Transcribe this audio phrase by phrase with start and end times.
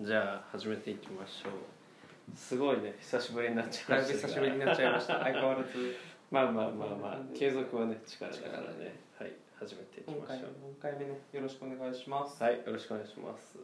[0.00, 2.36] じゃあ始めていきましょう。
[2.36, 4.28] すごいね久しぶりになっちゃだいぶいましたが。
[4.28, 5.12] 久しぶりになっちゃいました。
[5.24, 5.96] 相変わらず。
[6.30, 8.94] まあまあまあまあ継続はね力だからね。
[9.18, 13.58] はい始めていき今回ましょ4回目ねよろしくお願いします、うはいよろしくお願いします。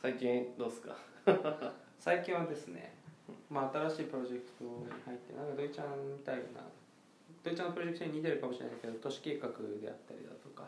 [0.00, 0.96] 最近どうですか？
[2.00, 2.94] 最近はですね、
[3.50, 6.42] まあ、新しいプロジェクトに入ってなんかドイちゃんみたいな
[7.42, 9.54] ドイちゃんのプロジェクトに似てるかもしれないけど都市計画で
[9.90, 10.66] あったりだとか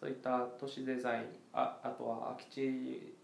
[0.00, 3.15] そういった都市デザインああとは空き地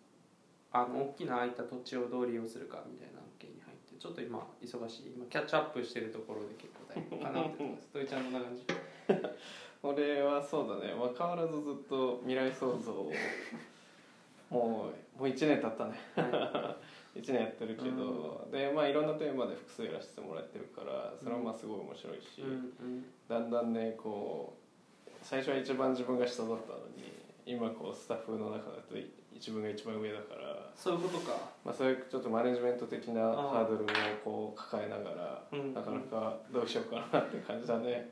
[0.73, 7.89] あの大きな空いた土地をどう利用するかみたいな案件に入ってちょっと今忙しい今キャッチアップしてるところで結構大変かなって思います。
[7.93, 8.65] ドイちゃんの感じ？
[9.83, 13.13] 俺はそうだね、まあ、変わらずずっと未来創造を
[14.49, 15.99] もうもう1年経ったね。
[16.17, 16.77] は
[17.15, 24.57] 1年やってるけど、でまあいろんなテーマで複数やらせてもらってるからそれはまあすごい面白いし、うんだんだんねこ
[25.07, 27.13] う最初は一番自分が下だったのに
[27.45, 28.97] 今こうスタッフの中だと
[29.43, 31.33] 自分が一番上だから、そういうことか。
[31.65, 33.89] まあ、そういうちょっとマネジメント的なハードルを
[34.25, 38.09] こう抱えながら、うんなかなかどうしようかなって感じだね。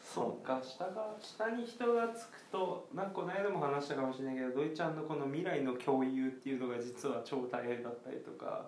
[0.00, 0.60] そうか。
[0.62, 8.66] 下が下に人がつくとなんかこの間も話したかもしれないけどドイちゃんのこの未来の共有っていうのが実は超大変だったりとか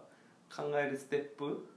[0.54, 1.68] 考えるステップ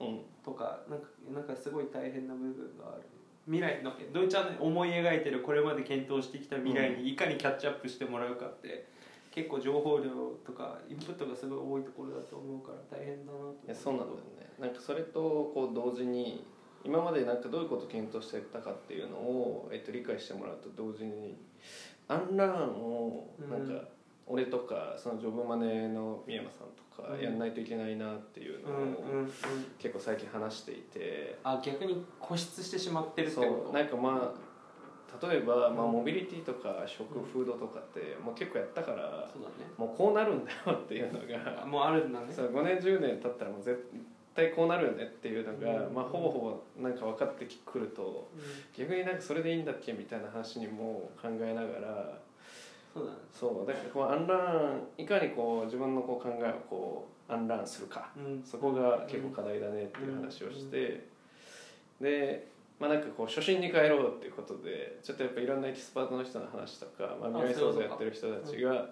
[0.00, 0.20] うん。
[0.44, 3.02] とかなんかなんかすごい大変な部分がある
[3.48, 8.86] 未来のドイちゃんの思い描いてるこれまで検討してきた未来にいかにキャッチアップしてもらうかって、
[9.30, 10.10] 結構情報量
[10.44, 14.22] とかインプットがすごい多いところだと思うから大変だなと思いやそうなんだよね。
[14.58, 15.20] なんかそれと
[15.54, 16.44] こう同時に
[16.84, 21.36] 今までなんかどういうことを検討してたかっていうのを、えっと、理解してもらうと同時に
[22.08, 23.88] アンラーンをなんうんか
[24.28, 27.20] 俺とかそのジョブマネの宮山さんとかうん。
[27.20, 29.32] やんないといけないなっていうのうんうんをうん。
[29.78, 31.38] 結構最近話していて。
[31.42, 33.70] あ逆に固執してしまってるってそこと？
[33.70, 33.72] う。
[33.72, 34.48] なんかまあ
[35.26, 39.54] 例えば、まあ、モビリティとか食フードとかってもう結構やったからそうだね。
[39.78, 42.26] もうこうなるんだよっていうのがあもうあるんだね。
[42.30, 43.90] そう5年10年経ったらもう絶
[44.34, 45.94] 対こうなるよねっていうのが、うん。
[45.94, 48.28] まあ、ほぼほぼなんか分かってくると
[48.76, 52.18] 逆になんかそれでいいんだっけみたいな話にも考えながら
[52.98, 53.18] そうだね。
[53.32, 58.10] そうだからこう unlearn いかにこう自分のこう考えをこう unlearn するか。
[58.16, 58.42] うん。
[58.44, 61.06] そこが結構課題だねっていう話をして、
[62.00, 62.48] で
[62.78, 68.90] まあなんかこう初心に帰ろうっていうことでちょっとやっぱいろんなエキスパートの人の話とか、まあ、未来創造やってる人たちが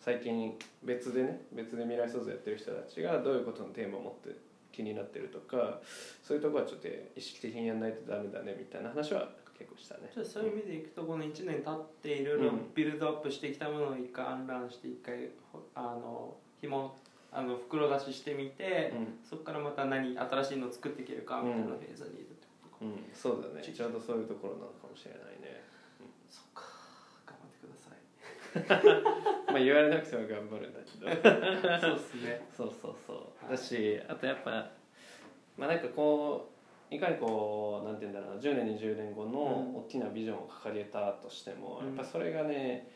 [0.00, 0.52] 最近
[0.82, 4.36] 別でね別で未来創造やってる人たちがどういうことのテーマを持って
[4.72, 5.80] 気になってるとか
[6.22, 9.28] そういうとこはちょっと意識的にやんないとダメだねみたいな話は
[9.62, 10.10] 結構したね。
[10.12, 12.74] じゃあそういう意味でいくとこの1年経っていろいろうん。
[12.74, 16.96] ビルドアップしてきたものを一回アンランして一回ほあの紐
[17.30, 19.18] あの袋出ししてみて、うん。
[19.28, 23.62] そこからまた何新しいのを作っていけるかみたいなフェーズにいるってことか、うん、そうだね。
[23.62, 25.62] ちょうどそういうところなのかもしれないね。
[26.28, 26.62] そっか
[27.26, 29.02] 頑張ってください。
[29.52, 31.08] まあ言われなくても頑張るんだけど。
[31.80, 32.48] そうですね。
[32.56, 33.50] そうそうそう、はい。
[33.52, 34.70] だしあとやっぱ
[35.56, 36.51] まあなんかこう
[36.92, 39.76] いかにこうなんて言うんだろうな10年20年後のうん。
[39.76, 41.96] 大きなビジョンを掲げたとしても、うん。
[41.96, 42.88] やっぱそれがね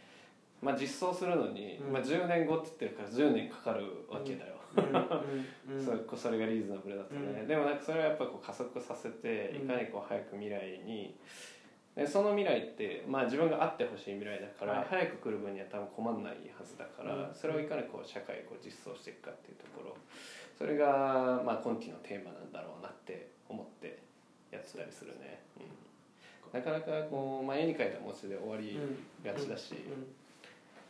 [0.60, 1.92] まあ実装するのに、うん。
[1.92, 5.80] まあ、10年後って言ってるから10年かかるわけだよ、うん。
[5.84, 7.46] それそれがリーズナブルだとね、うん。
[7.46, 9.64] でもなんかそれはやっぱこう加速させてうん。
[9.64, 11.16] いかにこう早く未来に。
[11.94, 14.86] でその未来って、まあ、自分があってほしい未来だから、はい。
[14.90, 17.34] 早く来る分には多分困んないはずだから、うん。
[17.34, 19.96] それをいかにこう社会をこう実装していくかっていうところ。
[20.58, 23.98] それが、まあ、今期のテーマなんだろうなって思って
[24.50, 28.78] やってたりするね、うん、なかなかこう、まあ、絵に描いた文字で終わり
[29.24, 30.06] がちだし、うん。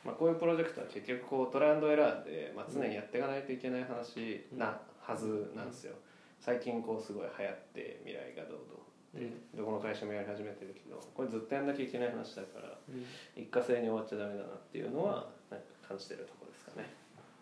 [0.05, 5.95] まあ、こういうプロジェクトは結局こうトライアンドエラーで、まあ、常にやっていかないといけない話なはずなんですよ。
[6.39, 9.59] 最近こうすごい流行って未来がどうどううん。
[9.59, 13.05] どこの会社もやり始めてるけどこれずっとやんなきゃいけない話だからうん。
[13.35, 16.87] 一過性に終わっちゃダメだなっていうのはなんか感じてるところですかね。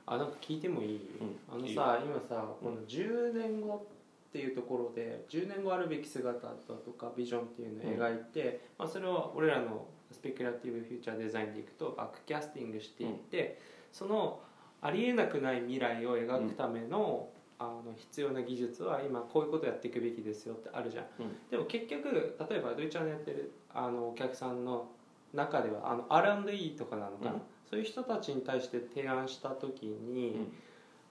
[0.07, 1.37] あなんか聞いてもいい、うん。
[1.49, 3.87] あのさ今さこの10年後
[4.35, 6.55] っていうところで10年後あるべき姿だ
[6.85, 13.61] とかビジョンっていうのを描いて、まあ、それを俺らの speculative future design でいくとバックキャスティングしていって、
[13.93, 14.41] その
[14.83, 17.29] ありえなくない未来を描くための,、
[17.61, 21.37] あの必要な技術は今こういうことやっていくべきですよってあるじゃん、うん。
[21.49, 24.91] でも結局例えばドイちゃんのやってるあのお客さんの
[25.33, 27.43] 中ではあの R&E とかなのかな、うん。
[27.71, 30.49] そういう人たちに対して提案した時に、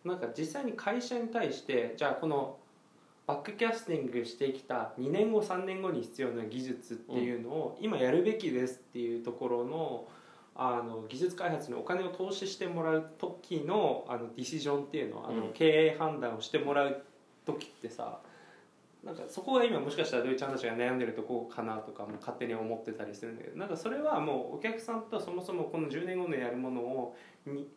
[0.03, 2.57] なんか実際に会社に対してじゃあこの
[3.25, 10.07] バックキャスティングしてきた2年後3年後に必要な技術っていうのを今やるべきですっていうところの
[10.55, 15.53] あの技術開発にお金を投資してもらう時のあのディシジョンっていうのあのうん。
[15.53, 17.03] 経営判断をしてもらう
[17.45, 18.19] 時ってさ
[19.03, 27.67] なんかそこが今もしかしたら土井ちゃんたちが悩んでるとこかなとかも勝手に思ってたりするんだけどなんかそれはもうお客さんとそもそもこの10年後のやるものをに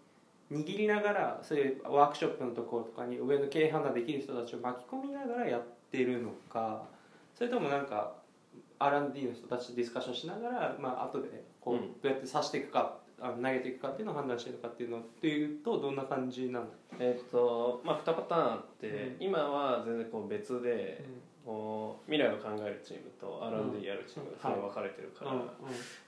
[0.51, 6.85] 握りながらそういうワークショップのところとかに上の経営判断できる人たちを巻き込みながらやってるのか
[7.35, 8.15] それともなんか
[8.79, 11.81] R&D の人たちとディスカッションしながら、まあ後でこううん。
[11.81, 16.69] どうやって刺していくか、あの投げていくかっていうのを判断していくかっていうのっていうとどんな感じなんだ？
[16.99, 19.17] えっとまあ2パターンあって、うん。
[19.21, 21.05] 今は全然こう別で、
[22.07, 25.41] 未来を考えるチームと R&D やるチームがそれ分かれてるから、うん。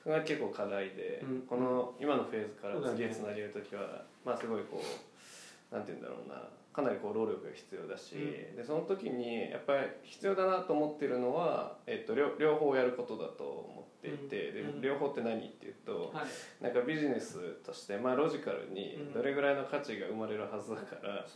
[0.03, 1.41] それが結構課題で、うん。
[1.43, 6.43] この今のフェーズから次へつなげる時は、まあすごいこうなんて言うんだろうな
[6.73, 8.57] かなりこう労力が必要だし、うん。
[8.57, 16.65] でその時にやっぱり必要だなと思ってるのは、えっと、両両方やることだと思っていて、うんで両方って何っていうと、はい。
[16.65, 19.13] なんかビジネスとして、まあ、ロジカルにうん。
[19.13, 21.27] どれぐらいの価値が生まれるはずだから、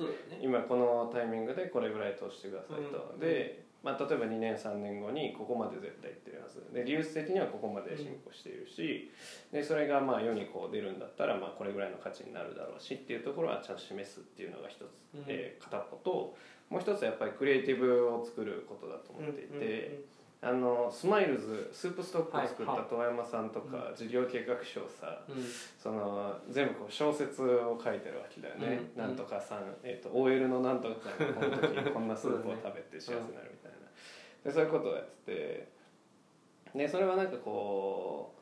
[0.40, 3.20] 今このタイミングでこれぐらい投資してくださいと、うん。
[3.20, 6.62] で、まあ、例えば2年3年後にここまで絶対いってるはず。
[6.72, 9.10] で技術的にはここまで進歩しているし、
[9.50, 14.80] でそれがまあ世にこう出るんだったらまあこれぐらいの価値になるだろうしっていうところはちゃんと示すっていうのが一つ、
[15.14, 15.24] うん。
[15.26, 16.36] えー片っぽと
[16.70, 20.04] もう一つはやっぱりクリエイティブを作ることだと思っていて。
[20.44, 25.36] あのスマイルズスープストックを作った遠山さんとか、事業計画書さうん。
[25.36, 25.44] うん
[25.78, 29.02] その全部こう小説を書いてるわけだよね、うん。
[29.02, 33.78] なんとかさん、えー、と OL のなんとかさんがこの時こんなスープを食べて幸せになるみたいな。
[34.44, 35.68] でそういうことをやってて。
[36.74, 38.34] でそれはなんかこ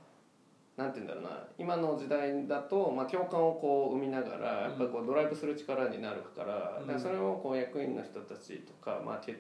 [0.79, 1.45] うなんて言うんだろうな。
[1.59, 6.87] 今の時代だと、まあ、共感をこう生みながらやっぱこうドライブする力になるから,、うん。
[6.87, 9.37] だからそれをこう役員の人たちとか、まあ、け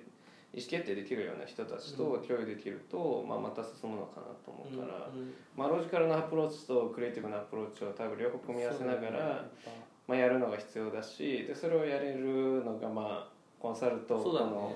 [0.52, 5.08] 意思決定できるような人たちと共有できると、まあ、また進むのかなと思うから。
[5.14, 9.44] うんまあ、ロジカルなアプローチとクリエイティブなアプローチを多分両方組み合わせながら、
[10.08, 14.74] まあ、やるのが必要だしでそれをやれるのがまあコンサルトそうだねの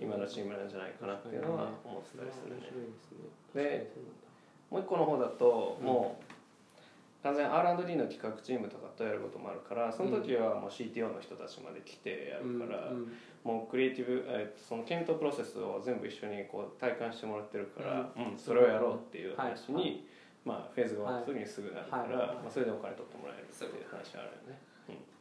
[0.00, 2.62] 今のチームなんじゃないかなっていうのは思ってたりするね。
[2.62, 3.12] です
[3.54, 3.62] ね。
[3.62, 3.92] で
[4.70, 6.23] もう一個の方だともう
[7.24, 13.12] 完全に R&D の企画チームとかとやることもあるからその時はもう CTO の人たちまで来てやるから、うんうん。
[13.42, 18.38] もうクリエイティブ、えーその検討プロセスを全部一緒にこう体感してもらってるから、うん。
[18.38, 20.04] それをやろうっていう話に、はい。
[20.44, 22.12] まあ、フェーズが終わった時にすぐなるから、はい。
[22.12, 22.36] はい。
[22.36, 24.60] まあ、それでお金取ってもらえるっていう話はあるよね、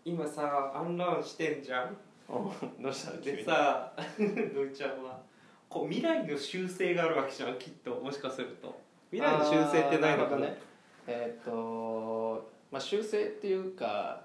[0.04, 1.96] 今さアンランしてんじゃん？
[2.28, 3.38] うん、どうしたの君？
[3.38, 5.22] でさ のいちゃんは
[5.70, 8.78] こう未来の修正があるわけじゃんきっともしかすると。
[9.12, 10.58] 未来の修正ってないのかね
[11.08, 14.24] えーっとまあ修正っていうか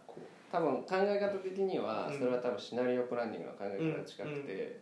[0.51, 2.19] 多分考え方的にはうん。
[2.19, 4.81] それは多分シナリオプランニングの考え方が近くて、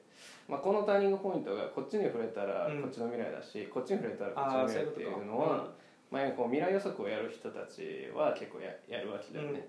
[0.48, 2.82] まあ、このターニングポイントがこっちに触れたらうん。
[2.82, 5.68] こっちの未来だし、こっちに触れたらこっちの未来っていうのは、
[6.10, 9.66] まあ、こう未来予測をやる人たちは結構ややるわけだよね、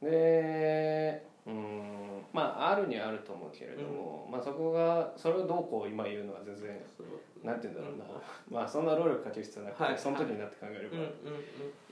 [0.00, 2.22] でうん。
[2.32, 6.80] まああるにはあると思うけれども、まあ、そこがそれをどうこう今言うのは全然
[7.42, 8.04] なんて言うんだろうな、
[8.60, 9.98] まあそんな労力かける必要なくて、はい。
[9.98, 11.08] その時になって考えればうんうん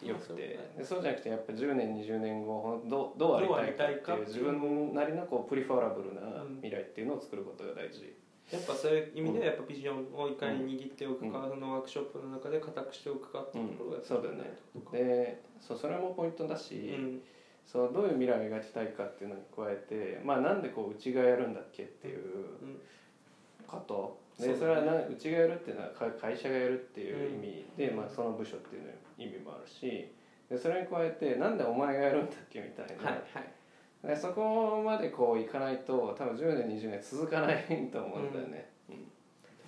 [0.02, 0.08] うん。
[0.08, 8.14] よくて、そうじゃなくてやっぱ10年20年後どどうありたいかっていう自分なりのこうプリファラブルな未来っていうのを作ることが大事、
[8.50, 14.56] やっぱそういう意味ではやっぱビジョンをいかに握っておくか、そのワークショップの中で固くしておくかっていうところがそうだよね
[14.90, 17.22] でそうそれもポイントだし、うん
[17.70, 22.18] そうどういう未来を描きたいかっていうのに加えて、まあ、なんでこううちがやるんだっけっていう
[22.62, 22.80] うん。
[23.68, 28.88] ことでそれはなうちがやるっていうのはか会社がやるっていう意味で、まあ、その部署っていうの
[29.18, 30.08] 意味もあるし
[30.48, 38.96] でそれに加えてなんでお前がやるんだっけみたいな、でそこまでこういかないと多分10年20年続かないと思うんだよね、うん。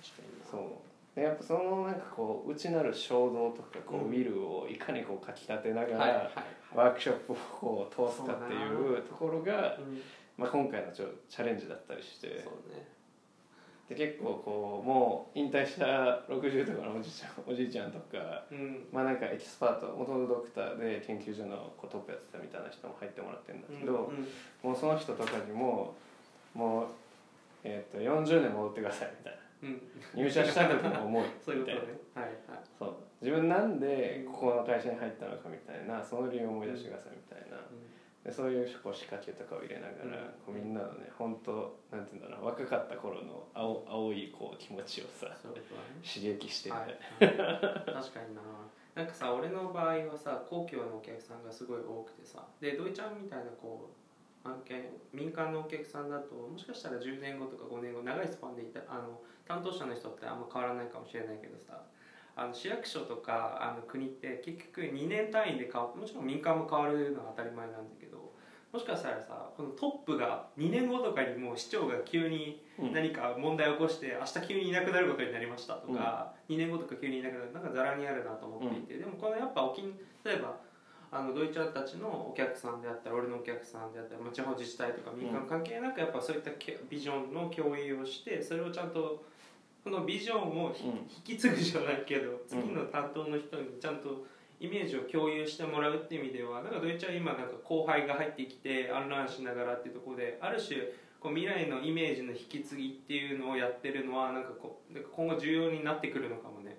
[0.01, 0.45] 確かにな。
[0.49, 0.80] そう
[1.15, 4.11] でやっぱそのなんかこう内なる衝動とかこう、うん。
[4.11, 6.29] ウィルをいかにこうかきたてながら、はいはい
[6.73, 9.99] ワークショップをこう通すかっていうところが、うん。
[10.37, 12.45] まあ、今回のちょチャレンジだったりして。
[13.89, 15.85] で結構こうもう引退した
[16.31, 18.87] 60とかのおじいちゃんおじいちゃんとかうん。
[18.89, 24.27] まあなんかエキスパートもともとドクターで研究所のこうトップやってたみたいな人も入ってもらってるんだけど、うん
[24.63, 25.93] もうその人とかにも
[26.53, 26.85] もう、
[27.65, 29.39] えー、と40年戻ってくださいみたいな。
[29.39, 29.50] うん
[30.15, 31.99] 入社した時の思いそういうみたいな ことね。
[32.15, 32.35] はいはい。
[32.77, 32.95] そう。
[33.21, 37.57] 自分なんでここの会社に入ったのかみたいなその理由を思い出してくださいみたいな。
[38.23, 45.33] でそういうこう仕掛けとかを入れながら、こうみんなのね本当なんていうんだろう若かった頃の青青いこう気持ちをさね。
[46.03, 48.41] 刺激してはい、確かにな。
[48.93, 53.89] なんかさ俺の場合はさ公共のお客さんがすごい多くてさで土井ちゃんみたいなこ
[54.45, 59.21] う案件民間のお客さんだともしかしたら10年後とか5年後長いスパンでいたあの
[59.51, 61.83] 担当者の人ってあんま変わらないかもしれないけどさ
[62.37, 68.31] あの市役所とかあの国って結局2年単位で変わってもちろん民間も変わるのは当たり前なんだけど
[68.71, 79.81] もしかしたらさこのトップが2年後とかにもう市長が急に何か問題を起こして明日急にいなくなることになりましたとか、うん、2年後とか急にいなくなるなんかざらにあるなと思っていて、うん、でもこのやっぱ沖
[80.23, 80.55] 例えば
[81.11, 86.51] あのドイツたちのお客さんであったり俺のお客さんであったり地方自治体とか民間関係なくやっぱそういった
[86.89, 89.25] ビジョンの共有をしてそれをちゃんと
[89.83, 90.75] このビジョンを
[91.27, 94.25] 引き継ぐじゃないけど次の担当の人にちゃんと
[94.59, 100.77] イメージを共有してもらうっていう意味ではなんかドイツは今なんか後輩が入ってきてアンランしながらっていうところである種
[101.19, 106.77] こう未来のイメージの引き継ぎっていうのをやってるのはなんかこう今後重要になってくるのかもね。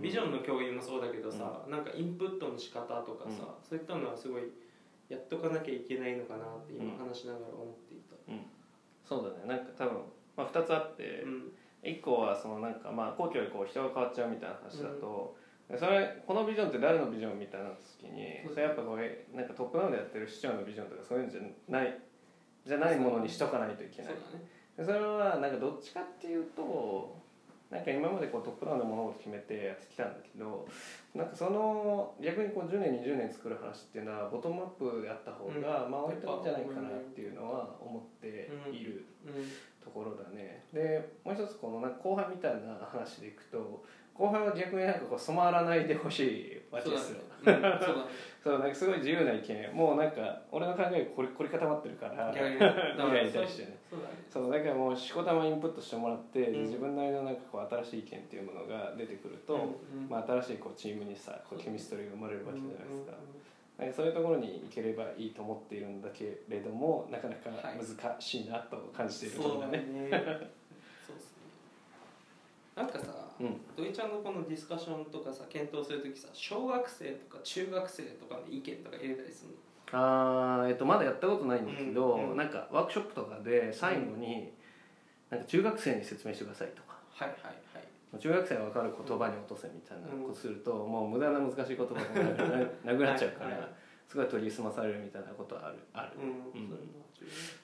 [0.00, 4.42] ビジョンの共有もそうだけどさ、うん、なんかインプットの仕方とかさ、うん、そういったのはすごい
[5.08, 8.46] やっとかなきゃいけないのかなって今話しながら思っていた、うん、
[9.04, 9.56] そうだね。
[9.56, 10.02] なんか多分、
[10.36, 15.36] まあ、2つあって、うん、1個はそのなんかまあ皇居でこう人が変わっちゃうみたいな話だと、
[15.78, 21.98] それこのビジョンって誰のビジョンみたいな時にそれやっぱこれなんかトップダウンでやってる市長のビジョンとかそういうんじゃない
[22.66, 24.12] じゃないものにしとかないといけない。
[24.76, 27.16] そ,、それはなんかどっちかっていうと
[27.70, 30.66] なんか今までこうトップダウンの物事決めてやってきたんだけど
[31.14, 39.06] なんかその逆にこう10年20年作る話っていうのはボトムアップであった方が、まあ割といいんじゃないかなっていうのは思っている
[39.82, 40.64] ところだね。
[40.72, 43.84] でもう一つこのなんか後輩みたいな話でいくと
[44.14, 47.20] 後輩は逆になんかこう染まらないでほしいわけですよ。
[48.42, 49.72] そうなんかすごい自由な意見。
[49.72, 53.78] もうなんか俺の考えが凝り凝り固まってるから未来に対してね。
[54.28, 59.58] そうだからもうしこたまインプットしてもらって、うん、自分なりのなんかこう新しい意見っていうものが出てくると、
[60.08, 63.12] まあ、新しいこうチームにさこうケミストリーが生まれるわけじゃないですか。
[63.80, 70.10] うんうん、そういうところに行ければいいと思っているんだけれどもなかなか難しいなと感じているところだね。
[70.10, 70.50] はい
[72.76, 73.06] なんかさ、
[73.38, 79.50] うん、土井ちゃんのこのディスカッションとかさ検討する時さ小学生とか中学生とかの意見とか入れたりする
[79.92, 80.64] の？
[80.64, 84.52] あえっとまだやったことないんだけど、うんうん、なんかワークショップとかで最後に、
[85.28, 87.54] なんか中学生に説明してくださいとか、はいはいはい
[88.18, 92.00] 中学生が分かる言葉に落とせみたいなことすると、もう無駄な難しい言葉が
[92.84, 93.68] なくなっちゃうから、
[94.08, 96.18] すごい研ぎ澄まされるみたいなことはあるある、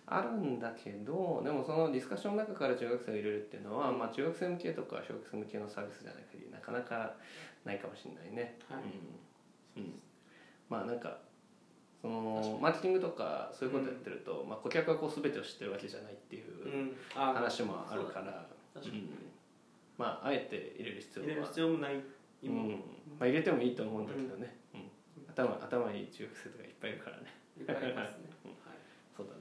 [0.07, 7.15] あるんだけどでもそのディスカッションの中から中学生を入れるっていうのは、まあ、中学生向けとか小学生向けのサービスじゃない限りなかなか
[7.65, 8.83] ないかもしれないね、はい。
[9.77, 9.83] うん。
[9.83, 9.93] うん、
[10.71, 11.19] まあなんか
[12.01, 18.47] そのマーケティングとかそういうことやってると、まあ、顧客はこう全てを知ってるわけじゃないっていう話もあるから、
[19.99, 21.29] まああえて入れる必要は。
[21.29, 21.95] 入れる必要もない。
[21.95, 22.69] うん。
[23.19, 24.57] まあ、入れてもいいと思うんだけどね、
[25.29, 27.23] 頭頭いい中学生とかいっぱいいるからね。
[27.59, 28.79] いっぱいいますね、 うん、はい、
[29.17, 29.41] そうだね。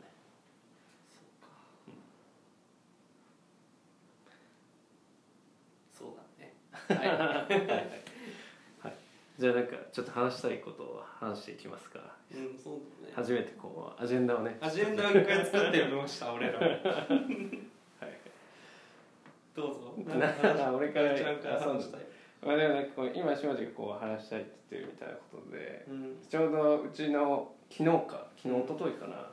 [1.11, 1.49] そうか、
[1.87, 1.95] うん、
[5.93, 6.53] そうだね。
[6.87, 7.05] は
[8.81, 8.95] い、 はい、
[9.37, 12.15] じゃあなんかちょっと話したいことを話していきますか。
[12.33, 13.13] うんそうだね。
[13.13, 14.57] 初めてこうアジェンダをね。
[14.61, 16.79] アジェンダを一回作ってみました俺らはい
[19.55, 19.95] どうぞ。
[20.05, 22.01] な俺から話したい
[22.45, 29.31] まあでもなんかこう今下地がこう話したいって言ってるみたいなことで、うん、ちょうどうちの昨日か昨日一昨日かな、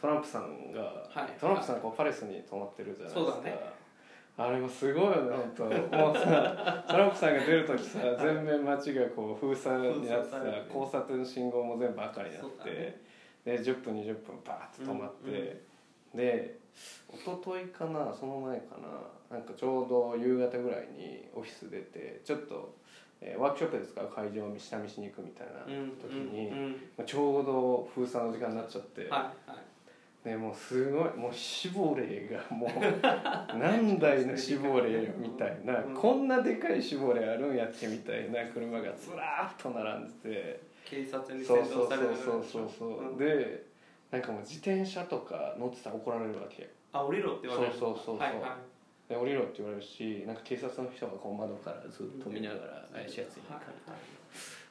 [0.00, 3.58] トランプさんが、はい、トランプさんこうパレスに泊まってるじゃないですか、ね、
[4.38, 5.96] あれもすごいよね本当。
[5.96, 13.00] もうさ トランプさんが出る時さ全面街がこう封鎖になってさ交差点信号も全部赤になって、ね、
[13.44, 16.58] で10分20分バーッと止まって、うんうん、で
[17.24, 19.14] 一昨日かなその前かな。
[19.38, 22.76] なんかちょうど夕方ぐらいにオフィス出てちょっと、
[23.20, 26.64] えー、ワークショップで使う会場を下見しに行くみたいな時に、うんうん。
[26.64, 29.02] うん、まあ、ちょうど封鎖の時間になっちゃって。
[29.02, 30.28] はいはい。
[30.28, 32.70] ね、もうすごいもう死亡霊がもう
[33.58, 40.74] 何台の死亡霊みたいな、うん、こんなでかい死亡霊あるんやっけみたいな車がずらっと並んでて。
[40.84, 42.16] 警察に先導される。
[42.16, 43.12] そうそうそうそう、う。
[43.14, 43.66] ん、で
[44.10, 47.72] なんかもう自転車とか乗ってたら怒られるわけあ降りろって言われる。
[47.72, 53.98] そうそうそうそう、はいはい、で降りろって言われるしなんか警察の人がこう窓からずっと見ながら怪しいやつに行かれたり、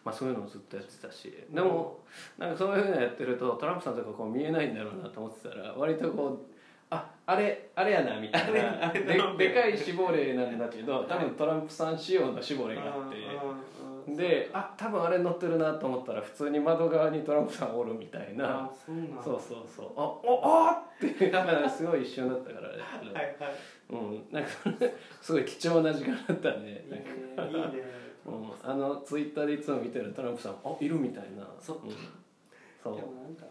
[0.06, 1.34] まあ、そういうのをずっとやってたし。
[1.52, 2.00] でも
[2.38, 6.54] なんかそういうのやってるとトランプさんとかこう見えないんだろうなと思ってたら割とこう
[6.90, 8.90] ああれあれやなみたいな。
[8.94, 9.04] で
[9.38, 13.18] でかい死亡例なんだけど多分トランプさん仕様の死亡例があって
[14.08, 18.70] であ多分あれ乗ってるなと思ったら普通に窓側にトランプさんおるみたいな。
[19.24, 21.30] そうそうそうあおあって。
[21.30, 22.70] だからすごい一瞬だったから。
[22.70, 23.56] はいはい。
[23.90, 24.28] うん。
[24.32, 24.50] なんか
[25.22, 26.84] すごい貴重な時間だったね。
[26.88, 27.06] いいね
[27.38, 28.04] いいね。
[28.26, 31.46] うん、あのツイッターでいつも見てるトランプさんあいるみたいな。
[31.60, 31.92] そっか、うん、
[32.84, 32.96] そう。
[32.96, 33.46] でもなんか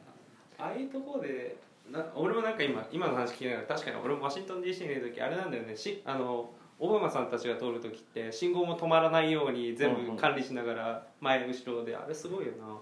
[0.58, 1.56] ああいうところで
[1.90, 5.76] な俺もなんか今今の話聞きながら確かに俺もワシントン DC にいる時あれなんだよね。
[5.76, 6.50] しあの
[6.84, 12.76] オバマさんたちが通る時って信号も止まらないように全部管理しながら前後ろであれすごいよな、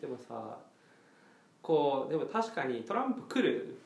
[0.00, 0.58] でもさ
[1.62, 3.76] こうでも確かにトランプ来る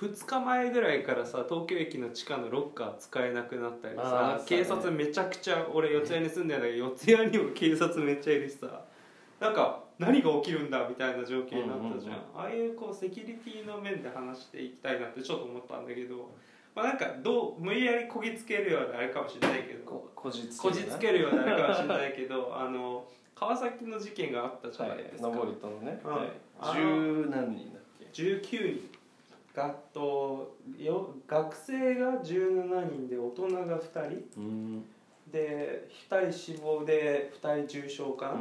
[0.00, 8.84] 2日前ぐらいからさ東京駅の地下のロッカー使えなくなったりあさー警察めちゃくちゃ俺四谷に住んでるんだけど四谷にも警察めっちゃいるしさ。
[9.40, 12.40] なんか何が起きるんだみたいな状況になったじゃん,、うん。
[12.40, 16.30] ああいうこうセキュリティの面で話していきたいなってちょっと思ったんだけど、
[16.74, 19.82] まあ、なんかどう無理やりこぎつけるようなあれかもしれないけど。
[19.84, 26.14] ここじつこじつけるようなあれかもしれないけどあの川崎の事件があったじゃはないですか、い登りとのね、うん。
[26.14, 26.28] はい。
[26.74, 29.02] 十何人だっけ？19人。
[29.54, 34.40] がとよ学生が17人で大人が2人。
[34.40, 34.84] うん。
[35.30, 38.36] で2人死亡で2人重傷か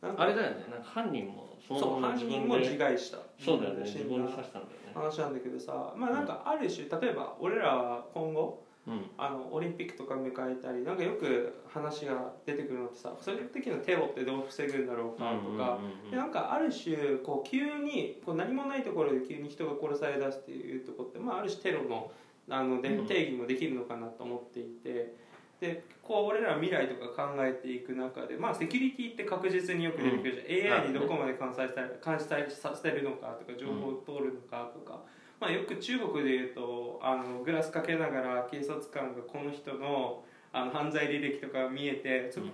[0.00, 0.66] な,、あれだよね。
[0.70, 3.18] なんか犯人もそそう犯自分人もで自害した。
[3.38, 3.98] そうだよね死ん。
[3.98, 4.92] だ自分に刺したんだよね。
[4.94, 9.10] 話なんだけどさまあなんかある種例えば俺らは今後うん。
[9.16, 15.78] あのオリンピックとか迎えたりなんかよく話が出てくるのってさそれ的なテロってどう防ぐんだろうかとか、
[16.10, 22.10] でなんかある種こう急にこう何もないところで急に人が殺され出すっていうところって、まあ、ある種テロの
[22.50, 23.06] あのでうん。
[23.06, 25.14] 定義もできるのかなと思っていて
[25.62, 31.68] でこう俺ら未来とか考えていく中で、まあ、セキュリティって確実によく出てくるじゃん、AI にどこまで監視され
[32.04, 35.00] 監視させるのかとか情報を通るのかとか。
[35.40, 42.52] まあ、よく中国でいうとあのグラスかけながら警察官がこの人のあの犯罪履歴とか見えてそ,、うん。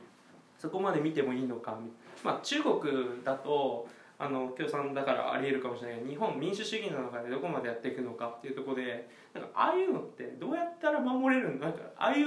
[0.58, 1.90] そこまで見てもいいのかみ
[2.24, 2.80] まあ、中国
[3.22, 3.86] だと
[4.18, 12.26] あの共産だからありえるかもしれないけど日本民主主義の中でどこまでやっていくのかっていうところでなんかああいうのってどうやったら守れるんかああいう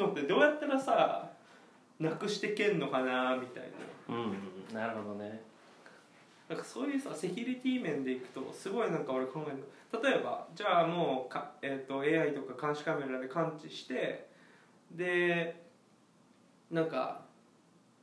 [0.00, 1.30] のってどうやったらさ
[1.98, 3.64] なくしてけんのかなみたい
[4.08, 4.14] な。
[4.14, 4.22] うん。
[4.24, 5.42] うんなるほどね。
[6.48, 10.02] なんかそういうさセキュリティ面でいくとすごいなんか俺考えるの。
[10.02, 14.28] 例えばじゃあもうか、えー、と AI とか監視カメラで感知して
[14.92, 15.62] で
[16.70, 17.22] なんか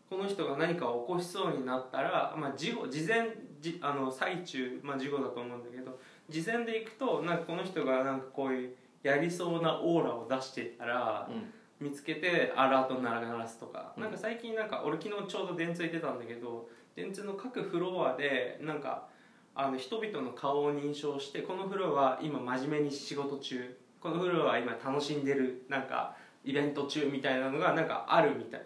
[0.10, 6.00] この人が何かを起こしそうになったら、まあ、事後事前じあの最中、まあ、事後だと思うんだけど
[6.30, 11.34] 事前でいくとなんかこの人がなんかこういうやりそうなオーラを出してたらう
[11.79, 19.07] 見つけてアラート鳴らすとか、うんなんか最近なんか俺昨日ちょうど電通行ってたんだけど電通の各フロアでなんか
[19.53, 23.77] あの人々の顔を認証してこのフロアは今真面目に仕事中。
[24.00, 28.61] このフロアは今楽しんでるなんかイベント中みたいなのがなんかあるみたい。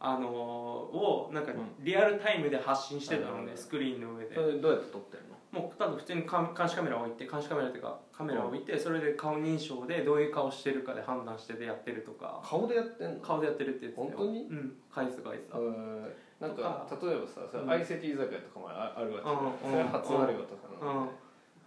[0.00, 4.32] あのーをなんかうリアルタイムで発信してたのね、うんスクリーンの上で。
[4.32, 5.29] んそれどうやって撮ってるの？
[5.52, 12.40] もうただ普通に監監視カメラを置いて監視カメラっていうかカメラを置いてそれで顔認証でどういう顔してるかで判断してでやってるとか。
[12.44, 13.20] 顔でやってんの？
[13.20, 14.16] 顔でやってるって言ってたよ。
[14.16, 14.40] 本当に？
[14.42, 14.72] うん。
[14.94, 15.42] 返す返す。
[15.52, 16.10] えー。
[16.40, 19.44] なんかと例えばさそ相席居酒屋とかもああるわけじゃん。
[19.44, 20.96] うんそれは初あるよとかなうん。
[20.96, 21.10] のへ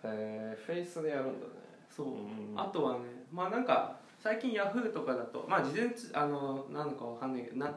[0.04, 1.54] えフェイスでやるんだね。
[1.90, 3.00] そう、うんあとはね
[3.32, 7.68] まあなんか最近ヤフーとかだとまあ事前つあの何のかわかんないけどな、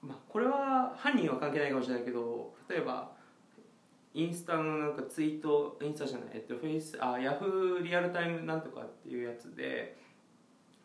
[0.00, 3.10] まあ、これは犯人は関係ないかもしれないけど例えば
[4.12, 9.96] インスタのなんかツイートインスタじゃないえっとフェイスあヤフーリアルタイムなんとかっていうやつで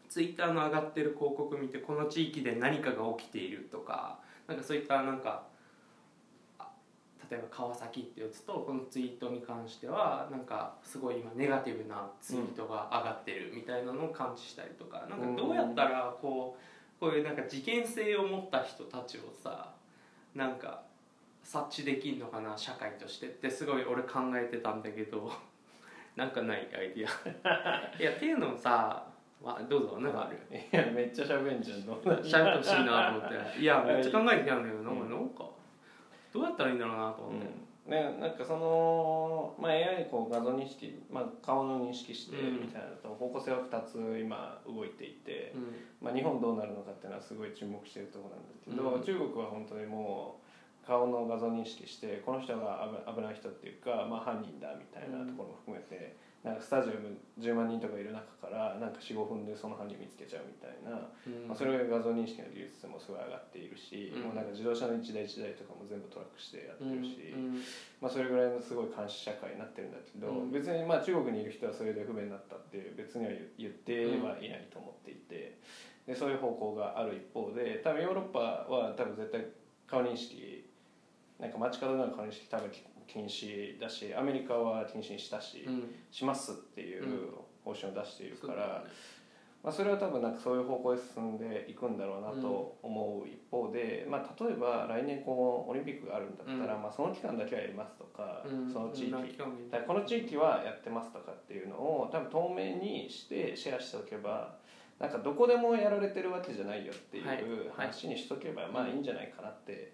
[0.09, 5.43] ツイッターの上がってる広告見てこの地域で何かが起きているとかなんかそういったなんか
[7.29, 19.73] 例えば川崎ってやつとこのツイートに関してはなんかすごい今ネガティブなツイートが上がってるみたいなのを感知したりとかなんかどうやったらこうこういうなんか事件性を持った人たちをさ
[20.35, 20.85] なんか
[21.45, 25.31] 察知できんのかな社会としてってすごい俺考えてたんだけど
[26.17, 27.08] なんかないアイディ
[27.43, 29.05] アいやっていうのもさ、
[29.43, 29.99] まあ、どうぞ。
[29.99, 30.38] なんかある？
[30.51, 33.62] いやめっちゃ喋んじゃんどんなしゃべってほしいなと思って。
[33.62, 35.45] いやめっちゃ考えてきたんだけどなんかなんか
[36.34, 37.91] どうやったらいいんだろうなと思って、うん。
[37.91, 42.62] ね、なんかその、まあ、AI にこう画像認識、まあ、顔の認識してうん。
[42.62, 45.75] みたいなのと方向性は2つ今動いていて、うん。
[46.01, 49.03] まあ、日本どうなるのかっていうのはすごい注目してるところなんだけど、うん。
[49.03, 50.44] 中国は本当にもう
[50.88, 61.50] 顔の画像認識してこの人が危危ない人っていうか、まあ、犯人だみたいなところも含めて、なんかスタジアム10万人とかいる中からなんか45分でその犯人見つけちゃうみたいな、うん。
[61.50, 64.30] まあ、それが画像認識の技術もすごい上がっているし、うん。
[64.30, 67.65] もうなんか自動車の一台一台とかも全部トラックしてやってうんるし、うん。
[67.98, 70.54] まあ、それぐらいのすごい監視社会になってるんだけど、うん。
[70.54, 75.58] 別にまあ中国にいる人はそれで不便になったって別には言言ってはいないと思っていて
[76.06, 79.50] でそういう方向がある一方で多分ヨーロッパは多分絶対
[79.88, 80.64] 顔認識
[81.39, 82.71] なんか街角での顔認識多分
[83.08, 85.84] 禁止だしアメリカは禁止にしたし、うん。
[86.12, 87.32] しますっていう
[87.63, 88.95] 方針を出しているから、そうだね
[89.65, 96.84] まあ、それは多分なんかそういう方向へ進んでいくんだろうなと思う一方で、まあ、例えば来年こうオリンピックがあるんだったら、うん。
[96.84, 98.71] まあ、その期間だけはやりますとか、うん。
[98.71, 99.12] その地域。
[99.88, 104.56] この地域はやってますとかっていうのを多分透明にしてシェアしておけば
[105.00, 109.93] なんかどこでもやられてるわけじゃないよっていう話にしとけばまあいいんじゃないかなって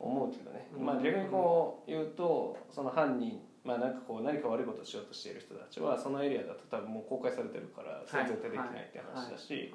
[0.00, 0.86] 思うけどね、うん。
[0.86, 9.74] まあ逆にこう言うとその犯人まあなんかこう何か悪いことをしようとしている人たちはそのエリアだと多分もう公開されてるからそれ絶対できないって話だし、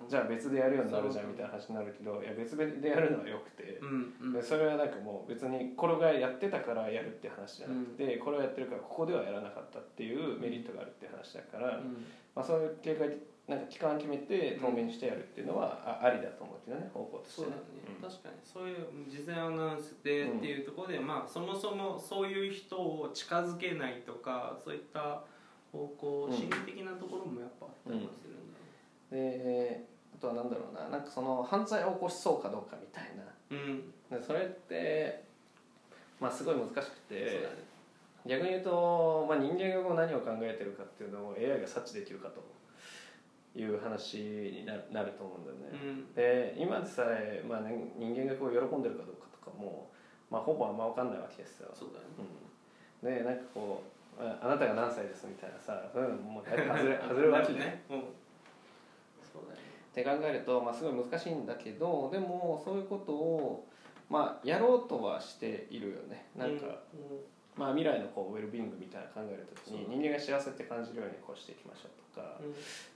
[0.00, 0.08] うん。
[0.08, 3.78] じゃあ別でやるようになるじゃんみたいな話になるけどいや別でやるのはよくて、
[4.42, 11.80] それはなんかもう別にこれがやってたからやるって話じゃなくて、これをやってるからここではやらなかったっていうメリットがあるって話だから、
[12.34, 17.62] まあ、そういう警戒なんか期間決めて透明にしてやるっていうのはあありだと思うけどね方向としてそうだね、
[18.02, 18.76] 確かにそういう
[19.08, 25.22] 事前アナウンスでっていうところで、まあそもそもそういう人を近づけないとかそういった
[25.70, 29.84] 方向、うん心理的なところもやっぱあったりもするんだで
[30.18, 33.22] あとはなんだろうななんかその犯罪を起こしそうかどうかみたいな。
[33.50, 33.92] うん。
[34.10, 35.22] でそれって
[36.18, 37.76] まあすごい難しくてだね。
[38.26, 42.42] 逆に言うと、まあ、人間が何を考えてるかっていうのを AI が察知できるかと
[43.56, 46.14] いう話になるなると思うんだよね、うん。
[46.14, 49.88] で今でさえ、まあね、人間がこう喜んでるかどうかとかも、
[50.30, 52.06] まあ、ほぼあんま分かんないわけですよ、そうだね。
[53.02, 53.82] うん、でなんかこ
[54.18, 56.64] うああなたが何歳ですみたいなさそういうのももう外れ
[57.00, 57.82] 外れるわけじゃないね。
[57.90, 58.00] うん。
[59.32, 59.60] そうだね。
[59.90, 63.66] って考えると、まあ、すごい難しいんだけどでもそういうことを、
[64.10, 66.28] まあ、やろうとはしているよね。
[66.36, 66.98] なんか、う
[67.56, 72.36] まあ、未来のこうウェルビーイングみたいな考える時に人間が幸せって感じるようにこうしていきましょうとか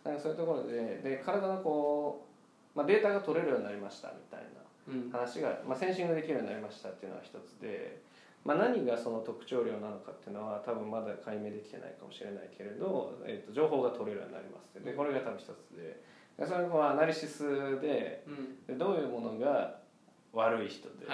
[0.05, 2.27] なんかそういうところでで体のこ
[2.75, 5.11] う、まあ、データが取れるようになりましたみたいなうん。
[5.11, 8.01] 話が、まあ、センシングできるようになりましたっていうのは一つで、
[8.45, 16.01] まあ、何がその特徴量なのかっていうのは多分まだ解明できてないかもしれないけれど、えー、と情報が取れるようになりますでこれが多分一つで。
[16.39, 18.67] でそれはアナリシスでうん。
[18.67, 19.81] でどういうものが
[20.33, 21.07] 悪い人で、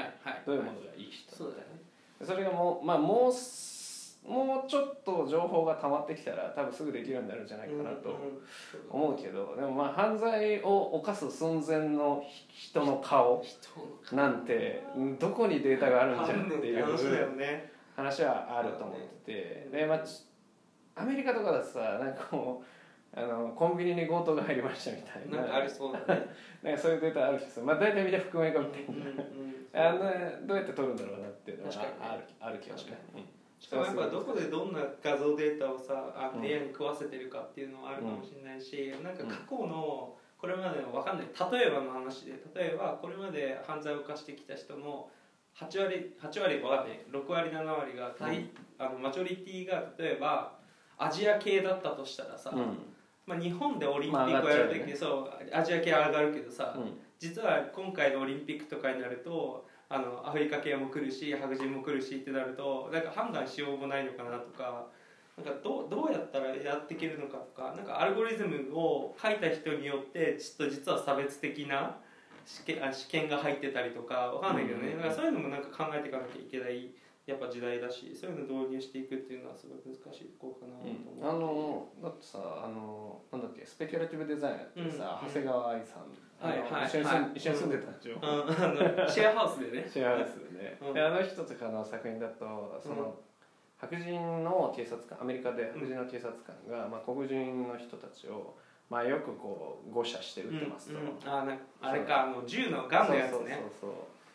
[0.45, 1.81] どういうものがいい人そうだよね。
[1.81, 1.86] で
[2.25, 3.67] それがもうまあもうす
[4.27, 8.19] もうちょっと情報が溜まってきたら多分すぐできるようになるんじゃないかなと
[8.91, 13.45] 思うけど、でもまあ犯罪を犯す寸前の人の顔
[14.13, 14.83] なんて
[15.21, 16.85] どこにデータがあるんじゃんっていう
[17.95, 19.69] 話はあると思ってて。
[19.71, 20.25] で、まあ、ち
[20.97, 22.65] アメリカとかだとさなんかもう
[23.19, 25.39] あのコンビニに強盗が入りましたみたいな。
[25.39, 26.29] なんかありそうだね。
[26.63, 29.67] なんかそういうデータあるしさ、まあ、大体みんな覆面かぶってうんうん。
[29.73, 33.25] あのどうやって取るんだろうなっていうのはあるあるけどね確かうん。
[33.59, 41.27] しかもやっぱどこでどんな画像データをさ AI に食わせてるかっていうのはあるかもしれないし、なんか過去のこれまでの分かんない。
[41.53, 45.09] 例えばの話で例えばこれまで犯罪を犯してきた人の
[45.55, 47.01] 8割8割分かんない。
[47.11, 48.51] 6割7割が大、うん。
[48.77, 50.59] あのマジョリティが例えば
[50.99, 52.93] アジア系だったとしたらさ、うん
[53.27, 56.99] まあ、日本でオリンピまあックをやるときに、上がっちそうアジア系上がるけどさ、うん。
[57.19, 64.87] 実は今回のオリンピックとかになるとあのアフリカ系も来るし白人も来るしってなるとなんか判断しようもないのかなとか
[65.37, 71.97] なんかどうどうやったらやっていけるのかとかなんかアルゴリズムを書いた人によってちょっと実は差別的な
[72.45, 76.91] 試験あ試験が入ってたりとかわかんないけどね、うんだからそういうのもなんか考えていかなきゃいけない
[77.27, 85.29] やっぱ時代だしそういうの導入していくっていうのはすごい難しいところかなと思う、あのだってさあのなんだっけスペキュラティブデザインやってさ、うん。
[85.29, 86.07] 長谷川愛さん。
[86.39, 88.27] はいはい一緒に住んはい一緒に住んでたんでしょ、あ
[89.03, 89.91] のシェアハウスでね。
[89.91, 90.95] シェアハウスでね、うん。
[90.95, 93.19] であの人とかの作品だとその、
[93.77, 98.55] 白人の警察官アメリカで白人の警察官が、まあ、黒人の人たちを、
[98.89, 101.05] まあ、よくこう誤射して撃ってますと、うん。
[101.07, 101.12] うん。
[101.27, 103.33] あなんかあれかあの銃のガンのやつね。
[103.33, 103.87] そうそうそうそ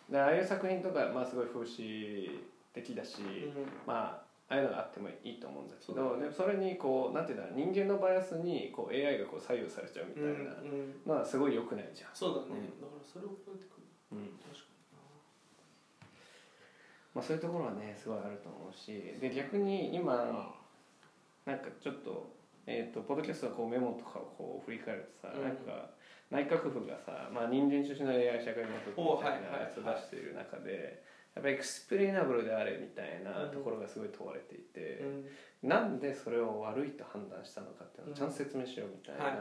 [0.10, 0.12] う。
[0.12, 2.27] でああいう作品とか、まあ、すごい風刺
[2.73, 3.65] 的だし、うん。
[3.86, 12.81] まあああいうのがあってもいいと思うんだけどでそれにこうなんていうんだろう人間のバイアスにこう AI がこう左右されちゃうみたいなうんのはすごい良くないじゃん、そうだね、うん。
[12.84, 13.88] だからそれを超えてくる。
[14.12, 14.36] うん。
[14.43, 14.71] 確か
[17.15, 20.55] まあ、そういうところはねすごいあると思うしで逆に今
[21.45, 22.31] なんかちょっと,、
[22.65, 25.43] えー、とポッドキャストのこうメモとかをこう振り返るとさ、うん。
[25.43, 25.91] なんか
[26.29, 31.03] 内閣府がさ、まあ、人間中心の AI 社会のみおたいなやつを出している中で、
[31.36, 35.02] やっぱりエクスプレイナブルであれみたいなところがすごい問われていて、
[35.63, 39.38] に、なんでそれを悪いと判断したのかっていうのをちゃんと説明しようみたいな、はい。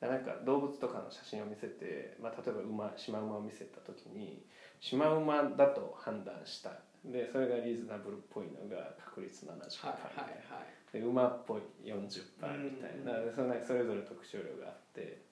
[0.00, 4.44] なんか動物とかの写真を見せて、まあ、例えば馬シマウマを見せた時に
[4.78, 6.72] シマウマだと判断した。
[7.04, 11.98] でそれがリーズナブルっぽいのが確率70%、はいはいはいで馬っぽい40%
[12.58, 15.25] みたいな、でそれそれぞれ特徴量があって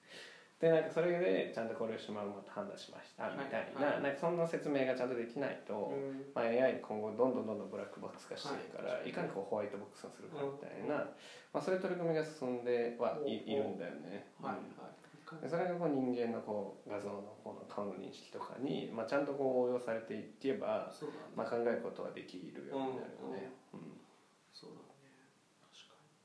[0.59, 3.93] でなんかそれでちゃんとこれをシマウマと判断しましたみたいな,、はい。
[3.95, 6.31] はいなんかそんな説明がちゃんとできないと、うん。
[6.33, 11.11] まあ、AI 今後どんどんどんどんブラックボックス化していくから、はいい、かにこうホワイトボックスにするかみたいな、
[11.51, 14.31] まあ、そういう取り組みが進んではい,、いるんだよね。
[14.39, 14.95] はいはい。
[15.41, 23.51] でそれがこう人間のこう画像のこの顔の認識とかに、まあ、ちゃんとこう応用されていけば、ね、まあ、考えることはできるようになるよね。
[23.73, 23.99] うん
[24.53, 24.95] そうだね
[25.67, 26.15] 確かに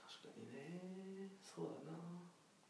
[0.00, 1.98] 確かにねそうだな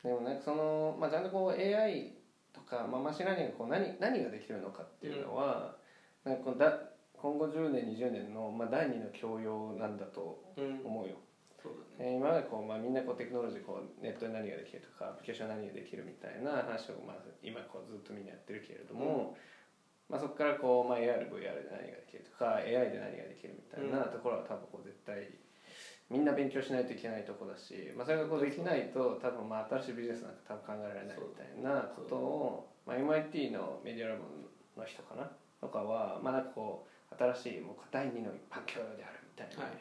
[0.03, 2.13] でもなんかその、まあ、ちゃんとこう AI
[2.53, 5.77] とか、まあ、マシンラーニングがこう何何ができるのかっていうのは、
[6.25, 6.79] なんかこうだ
[7.15, 10.83] 今後10年20年の、まあ、第二の教養なんだとうん。
[10.85, 11.15] 思うよ、
[11.63, 12.11] そうだね。
[12.11, 19.37] えー今までこう、まあ、みんなこうテクノロジーこうネットで何ができるとかアプリケーション何ができるみたいな話を、まあ、今こうずっとみんなやってるけれども、
[20.11, 25.31] まあ、そこからこう、まあ、ARVR で何ができるとか AI で何ができるみたいなところは多分こう絶対
[26.13, 34.29] みんな勉強しないといけないところだし、まあ、それがこうできないと多分まあ新しいビジネスなんか多分考えられないみたいなことを、まあ、MIT のメディアラボ
[34.77, 39.73] の人かなとかは、まあ、なんかこう新しいもう第二の一般教養であるみたいな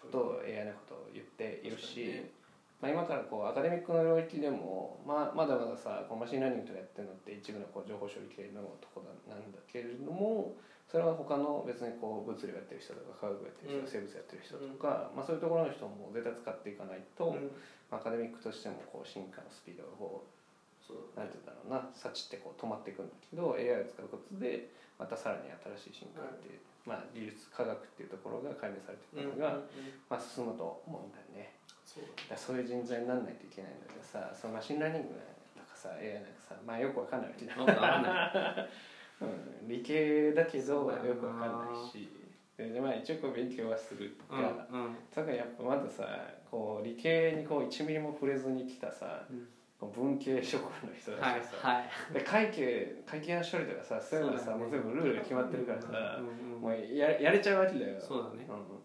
[0.00, 2.24] ことを AI のことを言っているし、
[2.84, 10.52] まあ、今からこうアカデミックの領域でも、まあ、まだまださこうマシンラーニングとかやってるのって一部のこう情報処理系のところなんだけれども
[10.92, 14.04] それは他の別にこう物理をやってる人とか科学をやってる人、うん。
[14.04, 17.32] 生物やってる人とか、まあ、そういうところの人も絶対使っていかないと、
[17.88, 20.28] アカデミックとしてもこう進化のスピードがこ
[20.84, 24.68] そううなんて言うんだろうな幸ってこう止まっていくんだけど AI を使うことで
[25.00, 25.48] またさらに
[25.80, 29.64] 新しい進化っていう、まあ、技術科学っていうところが解明されていくのが、
[30.12, 31.56] まあ、進むと思うんだよね。
[31.94, 35.14] そうだそういう人材にならないといけないんだけどさそのマシンラーニング
[35.54, 38.68] とかさ AI なんかさまあよくわかんないわけじゃない。
[39.22, 42.08] うん、理系だけどよくわかんないし。
[42.56, 44.96] ででまあ一応こう勉強はするが、うんうん。
[45.14, 46.04] だからやっぱまださ
[46.50, 49.48] こう理系にこう1ミリも触れずに来たさうん。
[49.92, 52.14] 文系職の人たちはいはい。
[52.14, 58.00] で会計会計の処理とかさそういうのさ、もう全部ルールが決まってるからさ、うんうんもうややれちゃうわけだよ。
[58.00, 58.46] そうだね。
[58.48, 58.83] うん、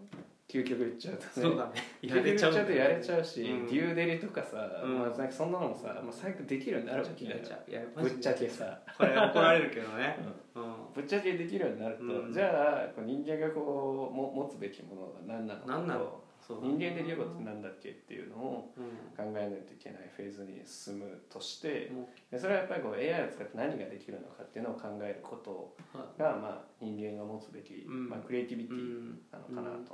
[0.50, 1.30] 究極言っちゃうとね。
[1.34, 1.72] そうだね。
[2.02, 3.68] やれちゃうとやれちゃうし、うん。
[3.68, 5.00] デューデリとかさ、うん。
[5.00, 10.18] まあ、なんかそんなのもさ、もう最悪できるようになるわけだよやぶっちゃけさ、これ怒られるけどね。
[10.56, 10.74] うん。
[10.96, 12.34] ぶっちゃけできるようになると、うん。
[12.34, 16.00] じゃあこう人間がこうも持つべきものが何なのか何なの？
[16.00, 18.86] とそう人間できることって何だっけっていうのをうん。
[19.16, 25.76] 考えないといけないフェーズに進むとしてもでそれはやっぱりこう AI を使って何ができるのかっていうのを考えること
[26.18, 28.10] が、まあ、人間が持つべき、うん。
[28.10, 29.89] まあ、クリエイティビティうんなのかなと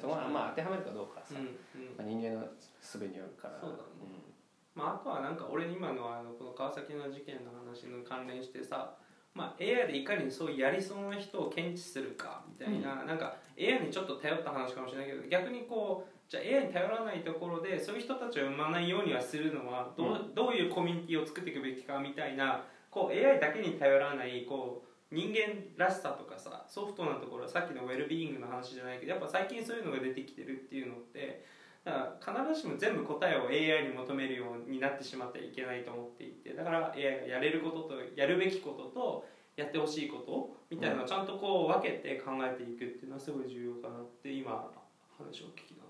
[0.00, 1.50] そまあ当てはめるかどうかはさ、だね
[1.96, 2.48] まあ、人間の
[2.80, 3.60] 術によるから。
[3.60, 4.30] そうだね。
[4.74, 8.94] まあ、あとはなんか俺今のあのこの川崎の事件の話に関連してさ、
[9.34, 31.44] まあ、AI でいかにそういうやりそうな人を検知するかみたいな,、なんか AI にちょっと頼った話かもしれないけど逆にこうじゃあ AI に頼らないところでそういう人たちを生まないようにはするのはどう,、どういうコミュニティを作っていくべきかみたいなこう AI だけに頼らないこう人間らしさとかさソフトなところはさっきのウェルビーイングの話じゃないけどやっぱ最近そういうのが出てきてるっていうのって
[31.84, 44.70] だから必ずしも全部答えを AI に求めるようになってしまってはいけないと思っていてだから AI がやれることとやるべきこととやってほしいことみたいなのをちゃんとこう分けて考えていくっていうのはすごい重要かなって今
[45.18, 45.84] 話を聞きな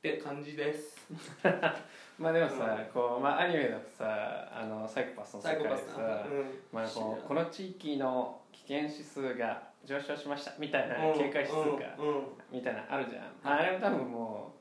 [0.00, 0.96] って感じです。
[2.18, 6.26] まあでもさ、こうまあ、アニメだとさあのサイコパスの世界でさ、
[6.72, 11.96] まあ、こうこの地域の危険指数が上昇しましたみたいな警戒指数が、
[12.50, 14.54] みたいなのあるじゃん、まあ、あれも多分も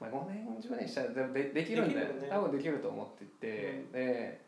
[0.00, 2.28] う、まあ、5年10年したらでもでできるんだよね。
[2.28, 4.40] 多分できると思っていて、で、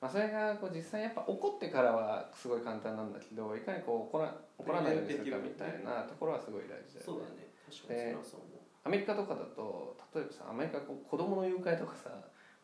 [0.00, 7.50] まあ、それがこう実際やっぱ怒ってからはすごい簡単なんだけどいかにこう怒ら怒らないようにするかみたいなところはすごい大事だよそうだね。
[7.70, 12.10] 確かにそれはそう思うアメリカとかだと例えばさアメリカこう子供の誘拐とかさ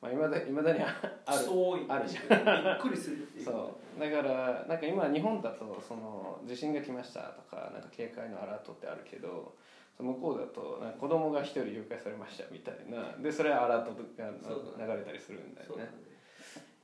[0.00, 2.28] まあ、未だ未だにああるそうあるじゃん。
[2.28, 3.44] びっくりするっていう。
[3.44, 4.00] そう。
[4.00, 9.54] だからなんか今日本だとその地震が来ましたとかなんか警戒のアラートってあるけど
[9.96, 15.84] その向こうだとなんか子供が一人誘拐されましたみたいなでそれはアラートが流れたりするんだよね。
[15.84, 15.90] ね。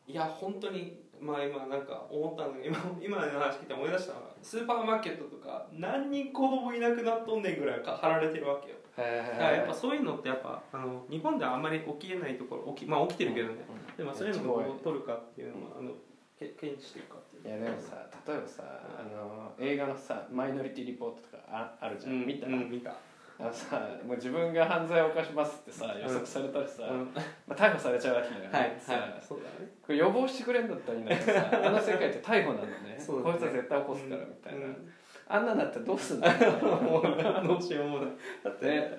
[0.09, 13.55] いや本当にまあ今なんか思ったのが今今の話聞いて思い出したのがスーパーマーケットとか何人子供いなくなっとんねんぐらいか貼られてるわけよだからやっぱそういうのってやっぱあの日本ではあんまり起きえないところ起きまあ起きてるけどね、
[13.96, 15.92] でもそういうのをどう取るかっていうのはあの
[16.38, 17.59] け検知していくかっていう。
[17.59, 18.62] いやでもさ例えばさ
[18.98, 22.46] あの映画のさマイノリティリポートとかああるじゃん、見た？
[22.46, 22.94] 見た。
[23.40, 27.11] あのさもう自分が犯罪を犯しますってさ予測されたらさ、うん。
[27.14, 29.24] まあ、逮捕されちゃうわけだよね、はいさはい。
[29.26, 29.72] そうだね。
[29.81, 32.96] これ予防してくれんだったらいいんだけどさあの世界って逮捕なのね。
[33.00, 33.38] そうだね。
[33.38, 34.92] こいつは絶対起こすからみたいな、うん
[35.28, 36.26] あんなんだったらどうすんの？
[36.28, 38.11] もうどうしようもない。
[38.44, 38.90] だって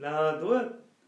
[0.00, 0.62] なあどうや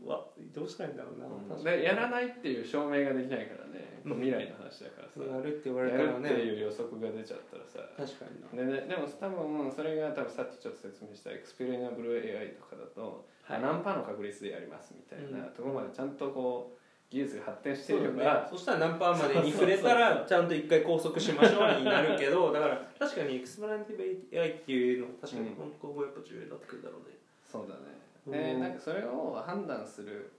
[0.05, 1.79] わどうしたらいいんだろうな、確かに。
[1.79, 4.15] でやらないっていう証明ができないからね、うん。
[4.21, 6.29] 未来の話だからさ、やるって言われやたらね。
[6.29, 7.81] るっていう予測が出ちゃったらさ。
[7.97, 8.73] 確かにな。
[8.77, 13.63] でね、でも多分それが多分さっきちょっと説明したエクスペリナブル AI とかだと、はい。
[13.63, 16.84] 何パーの確率でやりますみたいなところまでちゃんとこう
[17.15, 23.97] 技術が発展してれば、そしたら何パーまでに触れたらちゃんと一回拘束しましょうになるけど だから確かにエクスプランティ
[24.33, 27.17] ブ AI っていうのは確かに今後やっぱ重要になってくるだろうね。
[27.47, 27.81] そうだね。
[28.27, 28.61] でうん。
[28.63, 30.33] なんかそれを判断する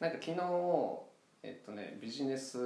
[0.00, 0.40] なんか昨日
[1.42, 2.58] えっとねビジネス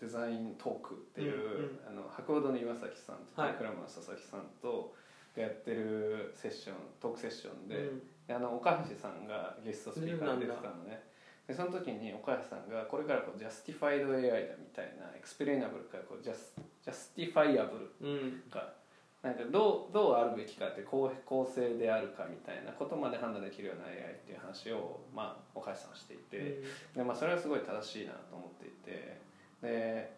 [0.00, 3.54] デザイントークっていう、うんあの博報堂の岩崎さんとはい。
[3.54, 4.92] クラマの佐々木さんと
[5.36, 8.02] がやってるセッショントークセッションで,、うん。
[8.26, 11.06] であの岡橋さんがゲストスピーカーで出てたのね
[11.48, 18.14] でその時に岡橋さんがこれからこうジャスティファイド AI だみたいな explainable からこう jus- justifiable う
[18.46, 18.50] ん。
[18.50, 18.74] か
[19.22, 26.62] なんかどうどうあるべきかって公公正であるかみたいなことまで判断できるような AI っていう話を、まあ、岡橋さんはしていて、
[26.94, 29.18] でまあ、それはすごい正しいなと思っていて。
[29.62, 30.17] で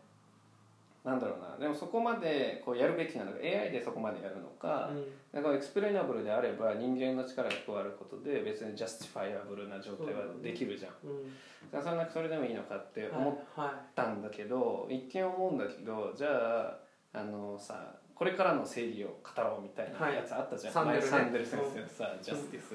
[1.04, 1.56] なんだろうな。
[1.56, 4.90] でもそこまでこうやるべきなのか AI でそこまでやるのか,、
[5.32, 10.92] なんか explainable であれば人間の力が加わることで別に justifiable な状態はできるじゃん。
[11.04, 11.32] うん。
[11.72, 16.28] だからそれなんかそれでもいいのかって思っはたんだけど一見思うんだけどじゃ
[16.68, 16.76] あ
[17.14, 20.86] あのさこれからの正義を語ろうみたいなやつあったじゃん、はい。
[20.98, 22.74] 前サンデル先生のさ、ジャスティス。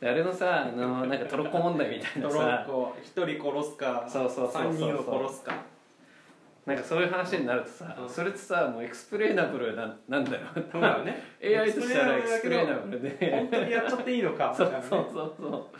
[0.00, 2.64] であれのさあのなんかトロッコ問題みたいなさ。
[2.64, 2.94] ッコ。
[3.02, 4.06] 一人殺すか。
[4.08, 4.72] そうそうそうそう。
[4.72, 5.54] 三人を殺すか
[6.70, 8.08] なんかそういう話になるとさ、うん。
[8.08, 10.46] それってさもうエクスプレイナブルななんだよ。
[10.70, 11.20] そうだよね。
[11.42, 15.70] AI としたらエクスプレイナブル本で当にやっちゃっていいのかそうそうそうそ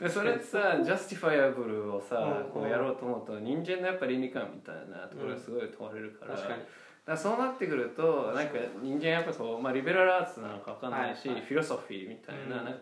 [0.00, 0.02] う。
[0.02, 6.62] でそれってさ justifiable をさ、うんこうやろうと思うと人間のやっぱ倫理観みたいなところがすごい問われるから、確かに。
[7.06, 11.46] だそうなってくるとなんか人間やっぱこう、まあ、リベラルアーツなのかわかんないし、はいはい。
[11.46, 12.64] フィロソフィーみたいな,、うん。
[12.64, 12.80] なんか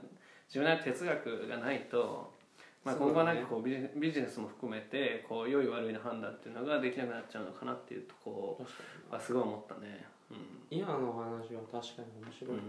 [0.48, 2.32] 自分の哲学がないと、
[2.84, 8.58] まあ、今後なんかこうビジビジネスも含めてこう良い悪いの判断っていうのができなくなっちゃうのかなっていうとこ
[9.10, 10.04] はすごい思ったね。
[10.30, 10.36] うん。
[10.70, 12.62] に今の話は確かに面白いな、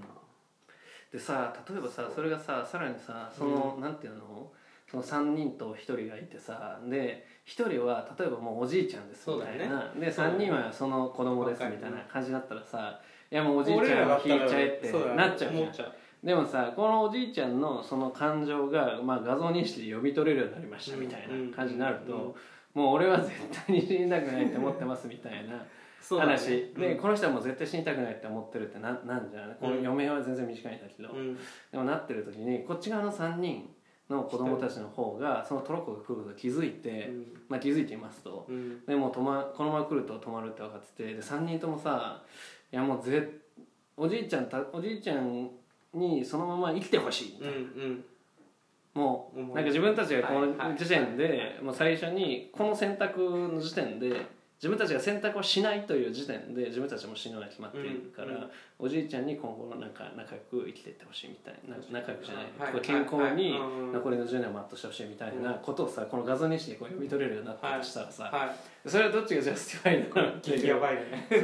[1.13, 4.51] でさ例えばさそれがささらにさその、なんていうの？
[4.91, 12.99] その3人と1人がいてさで1人は例えばもうおじいちゃんですみたいな、で3人はその子供ですみたいな感じだったらさ
[13.31, 15.93] いやもうおじいちゃんを引いちゃえってなっちゃうじゃん
[16.23, 22.33] でもさこのおじいちゃんのその感情が、まあ、画像認識で読み取れるようになりましたみたいな感じになると、うんうん。
[22.75, 23.33] もう俺は絶
[23.65, 25.65] 対に死にたくないって思ってますみたいな
[26.19, 26.97] 話、でうん。
[26.99, 29.57] この人はもう絶対死にたくないって思ってるってななんじゃない？
[29.59, 31.35] この余命は全然短いんだけど、うん。
[31.35, 33.69] でもなってる時にこっち側の3人
[34.07, 37.09] の子供たちの方がそのトロッコが来ることを気づいて、
[37.49, 38.45] まあ、気づいていますと。
[38.47, 38.85] うん。
[38.85, 42.21] でもう止まこのまま来ると止まるって分かっててで3人ともさ
[42.71, 43.41] いやもうぜ
[43.97, 45.49] おじいちゃんたおじいちゃん
[45.93, 48.05] にそのまま生きてほしいみたいな、うんうん。
[48.93, 54.25] もうなんか自分たちがこの時点でもう最初にこの選択の時点で
[54.61, 58.49] 自分たちが選択をしないという時点で自分たちも死ぬのが決まっているから、うんうん
[58.83, 62.81] おじいちゃんに今後のなんか仲良く生きていってほしいみたいな仲良くじゃない、はい。
[62.81, 63.53] 健康に
[63.93, 68.51] 残りの10年を全うしてほしいみたいなことをさこの画像認識でこう読み取れるようになったとしたらさ、は
[68.87, 71.27] それはどっちが justify なのかっていうヤバいね。
[71.29, 71.35] っ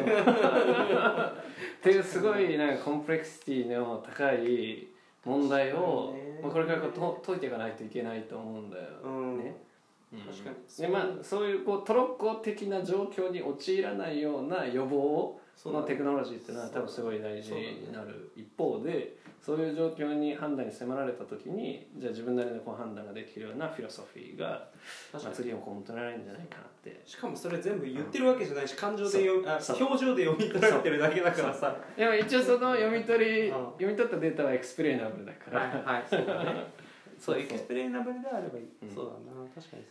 [1.84, 4.88] ていうすごいなんか complexity の高い
[5.23, 9.45] 問題を、まあ、これからこうと解いていかないといけないと思うんだよ、うんね。
[9.45, 9.66] うん
[10.12, 10.56] 確かに。
[10.82, 25.36] でまあそういうこうトロッコ的な状況に陥らないような予防のテクノロジーっていうのは多分すごい大事になる一方でそういう状況に判断に迫られた時にじゃあ自分なりのこう判断ができるようなフィロソフィーが、まあ、確かに。
[25.36, 27.02] 次もこう求められるんじゃないかなって。
[27.06, 31.76] しかもそれ全部言ってるわけじゃないし感情で読みあ表情で読み取られてるだけだからさ。
[31.96, 33.65] でも一応その読み取りうん。
[33.74, 36.67] 読み取ったデータはエクスプレイナブルだから、はいそうだね
[37.19, 37.41] そそうう。
[37.41, 38.95] explainable であればいい、うん。
[38.95, 39.47] そうだな。
[39.53, 39.84] 確かに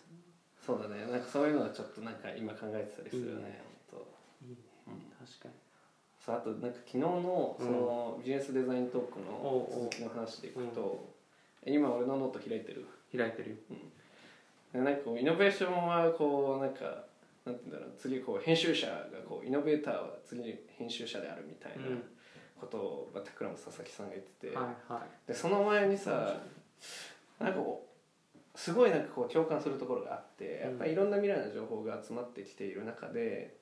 [0.65, 0.83] そう。
[0.83, 1.07] だね。
[1.11, 3.63] なんかそういうのはちょっとなんか今考えてたりするよね。
[4.43, 5.11] いいね本いいね。
[5.19, 5.55] 当確かに。
[6.25, 11.15] そうあとなんか昨日のそのビジネスデザイントークの続きの話でいくと、
[11.65, 12.87] 今俺のノート開いてる。
[13.17, 13.57] 開いてるよ。
[14.73, 17.07] でなんかこうイノベーションはこうなんか
[17.45, 17.95] なんて言うんだろう。
[17.99, 18.95] 次こう編集者が
[19.29, 22.03] こうイノベーターは次に編集者であるみたいなうん。
[22.59, 25.29] ことをまあタクラム佐々木さんが言ってて、はいはい。
[25.29, 26.41] でその前にさ
[27.39, 27.89] なんかこ
[28.35, 33.57] うすごいなんかこう共感するところがあってやっぱりいろんな未来の情報が集まってきている中で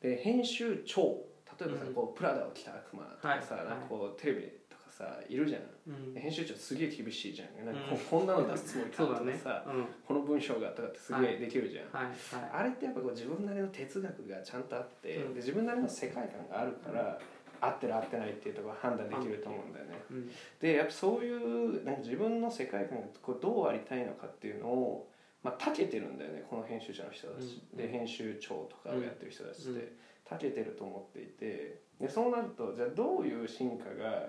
[0.00, 1.94] で編集長例えばさ、うん。
[1.94, 3.64] こうプラダを着た悪魔とかさ、はい。
[3.66, 5.62] なんかこうテレビとかさいるじゃん。
[5.88, 6.20] うん。
[6.20, 7.66] 編集長すげえ厳しいじゃん。
[7.66, 9.40] なんかここんなの出すつもりかとかそうだね。
[9.42, 9.84] さ、うん。
[10.06, 12.12] この文章がとかってすげえできるじゃん、はい。
[12.34, 15.34] はあれってやっぱこう自分なりの哲学がちゃんとあって、うん。
[15.34, 17.18] で自分なりの世界観があるから
[17.60, 20.30] 合ってる合ってないっていうところ判断できると思うんだよね、いうん。
[20.60, 25.08] でやっぱそういうなんか自分の世界観がこうどうありたいのかっていうのを、
[25.42, 26.44] まあ、長けてるんだよね。
[26.48, 27.76] この編集者の人たち、うん。
[27.76, 29.88] で編集長とかをやってる人たちって、うん。
[30.30, 31.80] 長けてると思っていて。
[32.00, 34.28] でそうなるとじゃあどういう進化が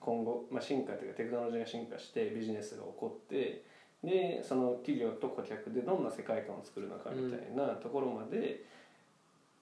[0.00, 3.64] 今後、まあ、進化というかテクノロジーが進化してビジネスが起こって
[4.02, 8.64] でその企業と顧客でどんな世界観を作るのかみたいなところまで、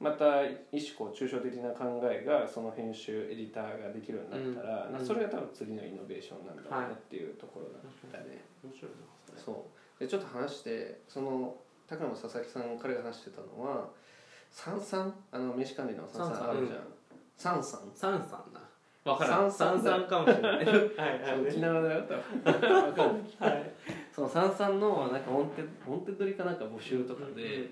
[0.01, 0.43] また
[0.73, 4.93] 一種こう抽象的な考えがその編集エディターができるようになったら、うん。
[4.95, 8.41] なそれが多分次のイノベーションなんだろうねはいっていうところだったね。
[8.65, 9.53] 面白いなそ
[10.01, 10.01] う。
[10.01, 11.55] でちょっと話してその
[11.87, 13.89] 高野佐々木さん彼が話してたのは
[14.51, 16.81] 三三あの飯管理の三三あるじゃん。
[17.37, 18.21] 三三サン。
[18.21, 18.61] さんだ。
[19.05, 19.53] わからん。
[19.53, 20.65] サンさんサンかもしれない。
[20.65, 21.47] はいはい。
[21.47, 22.73] 沖縄だよ多分。
[22.73, 23.73] わかんないはい。
[24.13, 27.71] その三三のなんかオンテオンテッドリかなんか募集とかで、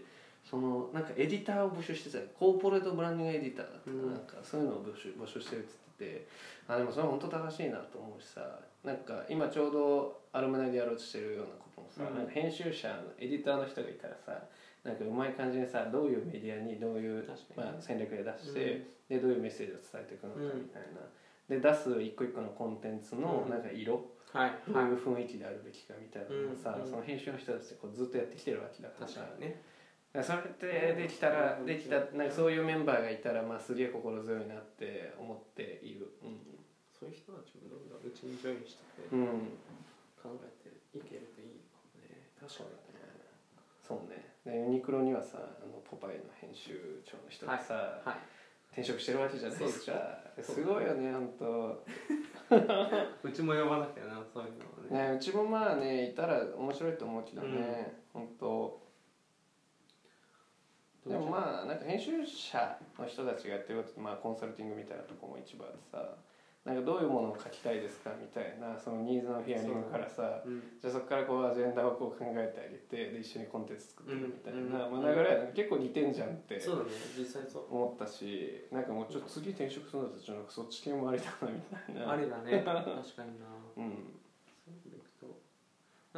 [0.49, 2.18] そのなんかエディターを募集してた。
[2.18, 4.11] よコーポレートブランディングエディターだったかな,、うん。
[4.12, 6.28] なんかそういうのを募集募集してるって言ってて
[6.68, 8.40] あでもそれは本当正しいなと思うしさ。
[8.84, 12.16] なんか今ちょうどアルムナイでやろうとしてるようなこともさ、うん。
[12.16, 12.88] なんか編集者
[13.18, 14.40] エディターの人がいたらさ
[14.84, 17.26] なんかうまい感じにさどういうメディアにどういう
[17.57, 21.03] まあ、戦略で出して、でどういうメッセージを伝えていくのかみたいな、
[21.51, 23.51] で出す一個一個のコンテンツのうん。
[23.51, 24.01] なんか色、
[24.32, 24.53] はい。
[24.68, 26.88] どういう雰囲気であるべきかみたいなのをさ、うん。
[26.88, 29.07] その編集の人たちでこうずっとやってきてるわけだから。
[29.44, 29.61] ね
[30.22, 36.09] それってできたらできたなんかそういうメンバーがいたらまあすげえ心強いなって思っている。
[36.98, 39.28] そういう人たちもどんどんうちにジョインしててうん、うん、
[40.18, 42.26] 考えていけるといいかもね。
[42.40, 43.06] 確そうだね。
[43.86, 44.34] そうね。
[44.44, 48.38] でユニクロにはさあのポパイの編集長の人がさ、はい。
[48.72, 49.92] 転職してるわけじゃないですか。
[50.42, 51.84] すごいよね本当
[53.22, 54.52] うちも呼ばなきゃなそういう
[54.90, 55.11] のはね。
[55.11, 58.80] ねうちもまあねいたら面白いと思うけどね、本当
[61.07, 66.16] でもまあなんか編集者の人たちがやってることまあコンサルティングみたいなとこも一部あってさ
[66.64, 70.61] なんかどういうものを書きたいですかみたいなそのニーズのヒアリングからさうん。
[70.80, 75.03] じゃあそこからこうアジェンダをこう考えてあげてで一緒にコンテンツ作ってるみたいな、うん。
[75.03, 76.90] まあ、流れは結構似てんじゃんってそうだね。
[77.16, 77.72] 実際そう。
[77.72, 82.12] 思ったしなんかもうちょっと次転職するんだったらそっち系もありだなみたいな。
[82.12, 82.62] ありだね。
[82.64, 82.76] 確
[83.16, 83.49] かにな。
[83.78, 84.17] うん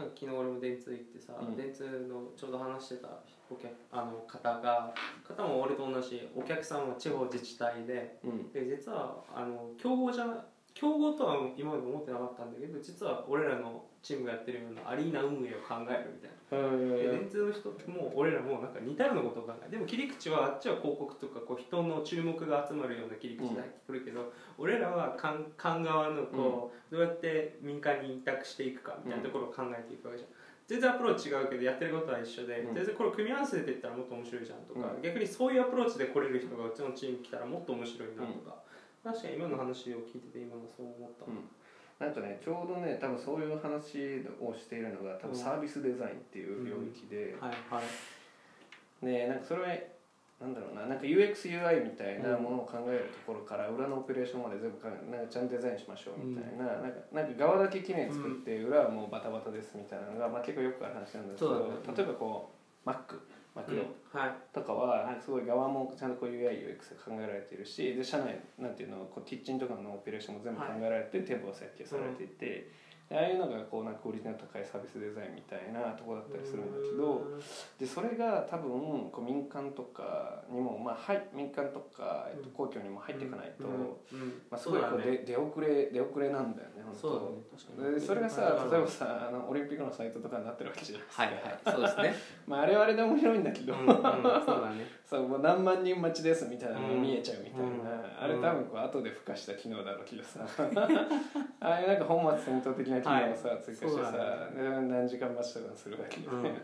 [0.01, 1.57] なんか昨日俺も電通行ってさ、うん。
[1.57, 3.21] 電通のちょうど話してた
[3.51, 4.95] お客あの方が
[5.27, 8.53] 方も俺と同じお客さんは地方自治体でうん。
[8.53, 16.41] で実はあの競合じゃ競合とは今まで思ってなかったんだけど実は俺らのチームがやってるようなアリーナ運営を考えるみたいな。
[16.51, 30.31] で電通の人ってもう俺らもなんか似たようなことを考えるでも切り口はあっちは広告とかこう人の注目が集まるような切り口で入ってくるけど、俺らは官官側のこう、どうやって民間に委託していくかみたいなところを考えていくわけじゃん。
[30.67, 32.75] 全然アプローチ違うけどやってることは一緒で、うん。
[32.75, 35.03] 全然これ組み合わせていったらもっと面白いじゃんとか、うん。
[35.03, 38.63] 逆にそういうアプローチで来れる人がうちのチーム来たらもっと面白いなとか、
[39.05, 41.47] 確かに今の話を聞いてて今のそう思った、うん
[42.01, 47.83] なんかねちょうどね多分そういう話をしているのが多分サービスデザインっていう領域で、はいは
[49.03, 49.07] い。
[49.07, 49.69] ねなんかそれは
[50.41, 61.77] なんだろうななんか UXUI みたいなものを考えるところから裏のオペレーションまで全部考えなんかちゃんとデザインしましょうみたいな,、なんかなんか側だけきれいに作って裏はもうバタバタですみたいなのが、まあ、結構よくある話なんですけど、ね。
[61.95, 62.49] 例えばこ
[62.87, 63.21] う Mac
[63.55, 63.83] マクド
[64.19, 64.35] はい。
[64.53, 72.71] とかはなんかすごい側もちゃんとこう UIUX が考えられているしで社内なんていうのこうキッチンとかのオペレーションも全部考えられて、店舗が設計されていて、で
[73.13, 77.27] ああいうのがこうなんかクオリティの高いサービスデザインみたいなところだったりするんだけど、
[77.79, 84.43] でそれが多分こう民間とかにも、まあ、はい民間とか、えっと、公共にも入っていかないと、うん。
[84.49, 86.95] まあ、すごいこう、で出遅れ出遅れなんだよね本
[87.77, 87.91] 当。
[87.91, 92.15] でそれがさ例えばさあのオリンピックのサイトとかになってるわけじゃないですか、はいはいそうですね。
[92.47, 94.87] まあ、あれはあれで面白いんだけど、そうだね。
[95.05, 100.41] そうもう何万人待ちですみたいなのが見えちゃうみたいな、うんあれ多分こう後で付加した機能だろうけどさ。
[101.61, 106.51] ああいうなんか本末転倒的な機能をさ、追加してさ、何時間待ちとかにするわけようんうんうん。
[106.51, 106.57] ね、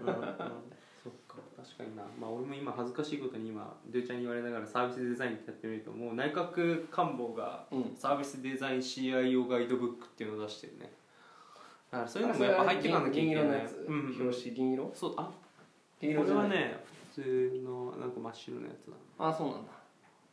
[1.03, 1.37] そっか。
[1.57, 2.03] 確かにな。
[2.18, 7.93] まあ俺も今恥ずかしいことに今ドゥちゃんに言われながらサービスデザインってやってみるともう内閣官房がうん。
[7.97, 10.93] サービスデザイン CIO ガイドブックっていうのを出してるね。
[11.91, 13.95] だからそういうのもやっぱ入っていかなきゃいけ銀ない色のやつ、うん。
[13.95, 15.30] うん表紙銀色そうあ
[16.01, 16.45] 銀これ色じゃない。
[16.45, 16.84] はね
[17.14, 19.72] 普通のなんか真っ白なやつだあそうなんだ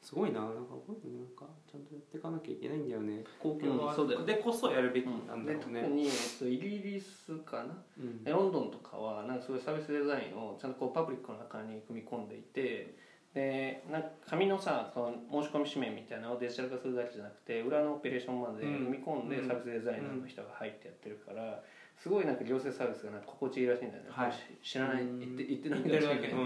[0.03, 0.41] すごいな。
[0.41, 3.23] なんかこういうのなんかちゃんとやっていかなきゃいけないんだよね。
[3.39, 7.81] 公共うんでこそやるべきなんだでろうね、特に、えっと、イギリスかな。
[7.97, 8.23] うん。
[8.25, 12.97] ロンドンとかはなんかそういうサービスデザインをちゃんとこうパブリックの中に組み込んでいて
[13.33, 19.47] でなんか紙のさその申し込み紙面みたいなのをデジタル化するだけじゃなくて裏のオペレーションまで組み込んでうん。
[19.47, 21.63] サービスデザイナーの人が入ってやってるから
[21.97, 24.33] すごいなんか行政サービスがなんか心地いいらしいんだよね、はい。
[24.61, 26.27] 知らないうん言って言ってない言ってるわけ。
[26.27, 26.37] けど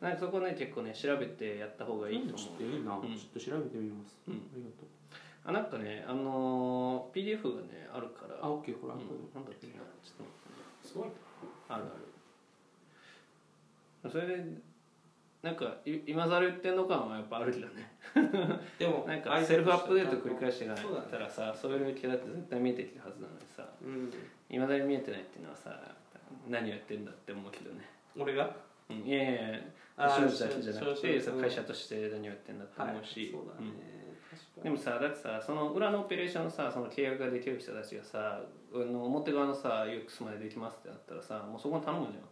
[0.00, 2.54] なんかそこね結構ね調べてやった方がいいと思う。
[2.54, 3.16] っといいな、うん。
[3.16, 4.34] ちょっと調べてみます、うん。
[4.34, 4.88] ありがとう。
[5.44, 8.36] あなんかねあのー PDF がねあるから。
[8.40, 9.00] あ、オッケー、これ、うん。
[9.34, 10.56] なんだっけなちょっと待ってね。
[10.84, 11.08] すごい。
[11.68, 11.86] あるあ
[14.06, 14.10] る。
[14.10, 14.44] それで
[15.42, 17.92] なんかい今更言ってんの感はやっぱあるけどね。
[18.78, 21.08] でも、 なんかセルフアップデート繰り返ししてないそうだね。
[21.10, 24.12] たらさそういう領域だって絶対見えてきたはずなのにさうん。
[24.48, 25.94] いまだに見えてないっていうのはさ
[26.48, 28.69] 何をやってんだって思うけどね、俺が？
[28.90, 29.58] うん、いやいやいや。
[29.96, 33.70] あー商社だけじゃなく商て会社として何をやってんだってはい、思うし、そうだね。
[34.30, 34.64] 確かに。
[34.64, 38.40] でもさだってさその裏のオペレーションのさその契約ができる人たちがさ
[38.72, 42.24] あの表側のさ UX までできますってなったらさもうそこに頼むじゃん。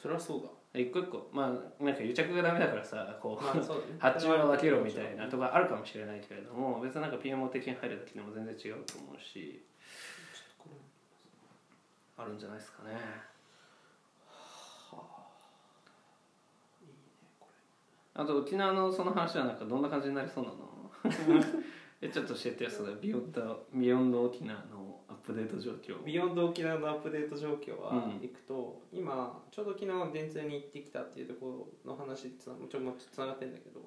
[0.00, 0.80] それはそうだ。
[0.80, 1.28] 一個一個。
[1.32, 3.96] まあなんか癒着がダメだからさこう、まあそうだね。
[3.98, 9.64] 発注は分けろみたいなとかあるかもしれないけれども別になんか PMO 的に入るだけでも全然違うと思うし。
[12.18, 12.96] あるんじゃないですかね
[18.16, 20.66] あと沖縄のその話はなんかどんな感じになりそうなの？
[22.00, 28.24] えちょっと教えてよそのビヨンドビヨンド沖縄のアップデート状況ビヨンド沖縄のアップデート状況はうん。
[28.24, 33.80] いくと、今ちょうど沖縄の電通に行ってきたっていうところの話つなもちろんつながってるんだけど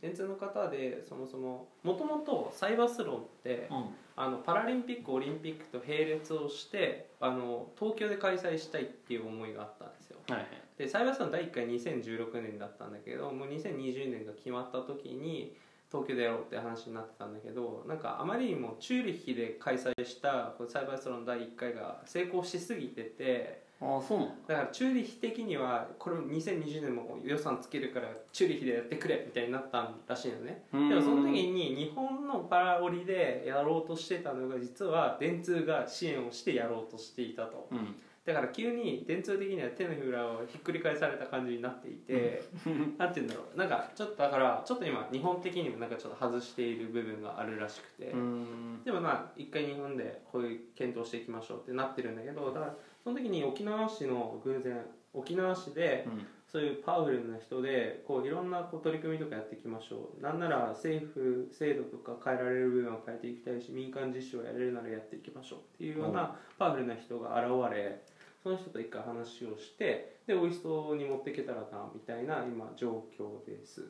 [0.00, 3.84] 電通の方でそもそももともとサイバスロンってうん。
[4.16, 10.18] あのパラリンピックオリンピックと並列をしてあの東京で開催したいっていう思いがあったんですよ。
[10.28, 10.48] はいはい
[10.78, 15.56] でサイバースロン第1回2016年だったんだけどもう2020年が決まった時に
[15.90, 24.54] 東京でやろうって話になってたんだけどなんかあまりにもチューリッヒで開催したこのサイバースロン第1回が成功しすぎててああそうなのだ。
[24.56, 30.64] からチューリッヒ的にはこれ2020年も予算つけるからチューリッヒでやってくれみたいになったらしいのね。
[30.72, 37.68] でもその時に日本のパラオリでやろうとしてたのが実は電通が支援をしてやろうとしていたと。
[37.70, 37.94] うん
[38.26, 42.42] だから急に電通的には手のひらをひっくり返された感じになっていて、
[42.96, 43.58] なんて言うんだろう。
[43.58, 48.82] なんかちょっとだからちょっと今日本的にもなんかちょっと外している部分があるらしくて、うん。
[48.82, 56.26] でもまあ一回日本でこういう検討していきましょうってなってるんだけどだからその時に沖縄市の偶然沖縄市でうん。
[56.54, 60.22] そういうパワフルな人でこういろんなこう取り組みとかやっていきましょう。
[60.22, 68.00] なんなら政府制度とか変えられる部分は変えていきたいし民間実証やれるならやっていきましょうっていうようなパワフルな人が現れ
[68.44, 73.80] その人と一回話をしてでオイストに持っていけたらなみたいな今状況です。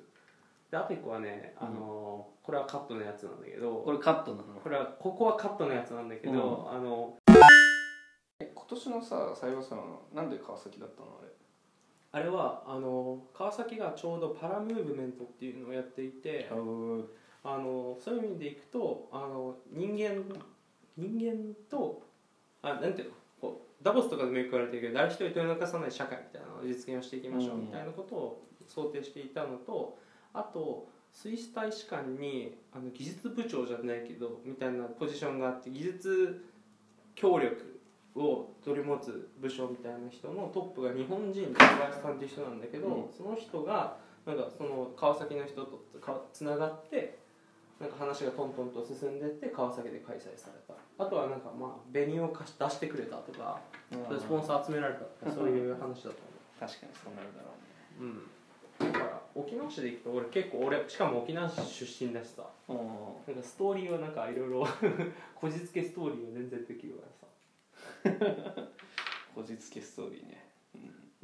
[0.71, 4.61] であと一個はねあの、これはカットのやつなんだけどこれカットなの？
[4.63, 7.17] これはここはカットのやつなんだけど、あの
[8.39, 11.19] え今年のさサイバーサロンなんで川崎だったの？
[11.21, 11.31] あれ。
[12.13, 20.23] あれはあの川崎がちょうどパラムーブメントっていうのをやっていてあのそういう意味でいくとあの人間
[20.97, 22.05] 人間と
[22.63, 23.15] あなんていうの？
[23.45, 27.61] こうダボスとかでもよく言われてるけど誰一人取り残さない社会みたいなのを実現をしていきましょううん。
[27.63, 29.99] みたいなことを想定していたのと
[30.33, 36.45] あとスイス大使館にあの技術部長じゃないけどみたいなポジションがあって技術
[37.15, 37.81] 協力
[38.17, 43.13] を取り持つ部署みたいな人のトップが日本人小林さんっていう人なんだけど、うん。
[43.13, 47.19] その人がなんかその川崎の人とかつながって
[47.81, 50.75] なんか話がトントンと進んでって川崎で開催された。
[50.99, 53.61] あとはなんかまあ紅を貸し出してくれたとか、
[53.93, 54.21] うん。
[54.21, 56.17] スポンサー集められたとかそういう話だと
[56.61, 57.51] 確かにそうなるだろ
[58.01, 58.11] うね。
[58.11, 58.93] 思ううん。
[58.93, 62.47] だから沖縄市で行くと俺結構俺しかも沖縄市出身だしさ。
[62.69, 62.77] うん。
[62.77, 62.83] な
[63.33, 64.67] んかストーリーはなんかいろいろ
[65.35, 67.27] こじつけストーリーは全然できるからさ。
[69.35, 70.45] こじつけストーリーね。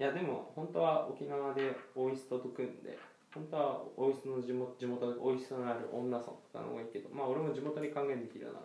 [0.01, 2.99] いやでも本当は沖縄でオイストと組んで
[3.33, 8.59] 本当はオイストの地元地元でオイストのある女村とかの方がいいけどまあ俺も地元に還元できるなら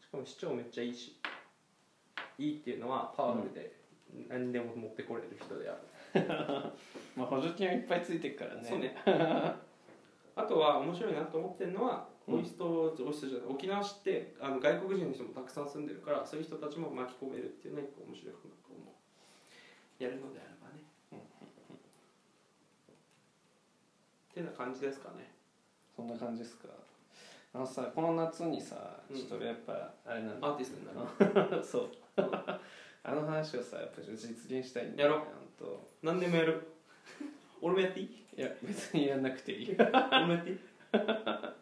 [0.00, 1.16] しかも市長めっちゃいいし
[2.38, 3.80] いいっていうのはパワフルで
[4.28, 5.80] 何でも持ってこれる人である、
[7.14, 8.64] まあ補助金はいっぱいついてるからね。
[8.64, 8.96] そうね。
[10.34, 12.38] あとは面白いなと思ってるのは、うん。
[12.38, 18.92] オイストオイストじゃない沖縄市ってあの外国人の人もたくさん住んでるからそういう人たちも巻き込めるっていうのは一個面白いかなと思
[20.00, 20.02] う。
[20.02, 20.82] やるのであればね、
[24.29, 25.30] ってな感じですかね。
[25.96, 26.68] そんな感じですか？
[27.52, 29.16] あのさこの夏にさうん。
[29.16, 30.48] ちょっと俺やっぱあれなんだ。
[30.48, 31.64] アーティストになる。
[31.64, 31.90] そう。
[33.02, 35.18] あの話をさやっぱ実現したいんだやろう。
[35.20, 35.28] ほん
[35.58, 35.88] と。
[36.02, 36.60] 何でもやる。
[37.62, 38.06] 俺もやっていい？
[38.36, 39.76] いや別にやんなくていい。
[39.78, 39.86] 俺
[40.26, 40.58] もやっていい？
[40.92, 41.54] あ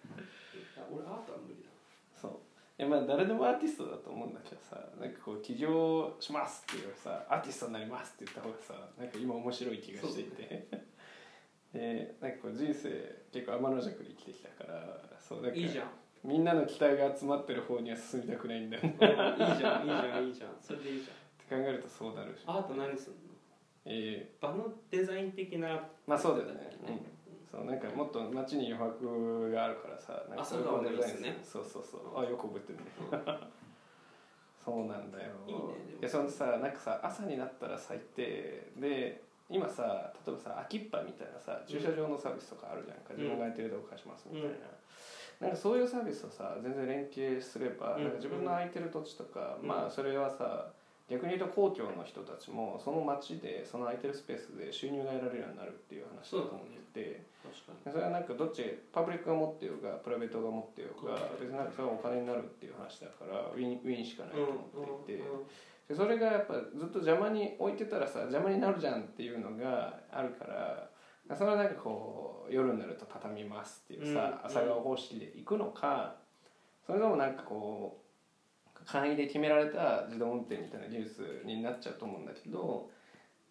[0.91, 1.70] 俺アートは無理だ。
[2.20, 2.33] そう。
[2.79, 10.68] いやまあ誰でもアーティストだと思うんだけどさなんかこう起業しますっていうさアーティストになりますって言った方がさなんか今面白い気がしていて
[11.73, 12.89] でなんかこう人生
[13.33, 15.91] 結構天の弱に生きてきたからそうなんかいいじゃん。
[16.25, 18.83] みんなの期待が集まってる方には進みたくないんだよ。
[18.89, 19.11] っていい
[19.57, 20.51] じゃんいいじゃんいいじゃん。
[20.61, 21.62] それでいいじゃん。
[21.62, 22.43] 考えるとそうなるし。
[22.47, 23.19] アート何すんの？
[23.85, 27.01] え場のデザイン的なーまあそうだよね、うん、
[27.51, 31.39] そうなんかもっと街に余白があるからさなんかあそうだいのデザインすね。
[31.43, 32.19] そうそうそう。
[32.19, 32.85] あよく覚えてるね。
[34.62, 35.33] そうなんだよ。
[35.47, 35.75] いいねでも。
[36.01, 43.16] いやそのさなんかさ朝になったら咲いてで今さ例えばさ秋っぱみたいなさ駐車場のサービスとかあるじゃんか、うん。
[43.16, 44.51] 自分が空いてるとこ貸しますみたい
[45.40, 48.05] な、なんかそういうサービスとさ全然連携すれば、うん。
[48.05, 49.68] なんか自分の空いてる土地とか、うん。
[49.68, 50.72] まあそれはさ
[51.09, 57.24] 逆に言うと公共の人たちもその町でその空いてるスペースで収入が得られるようになるっていう話だと思ってて
[57.88, 65.24] それはなんかどっちパブリックが持ってようがプライベートが持ってようが別になんかそれはお金になるっていう話だからウィンウィンしかないと思っていて。
[65.89, 70.91] でそれがやっぱずっと邪魔に置いてたらさ邪魔になるじゃんっていうのがあるから
[71.36, 76.16] それはなんかこう夜になると畳みますっていうさ、うん朝顔方式で行くのか
[76.86, 82.89] それともなんかこう簡易で決められた自動運転みたいな技術になっちゃうと思うんだけど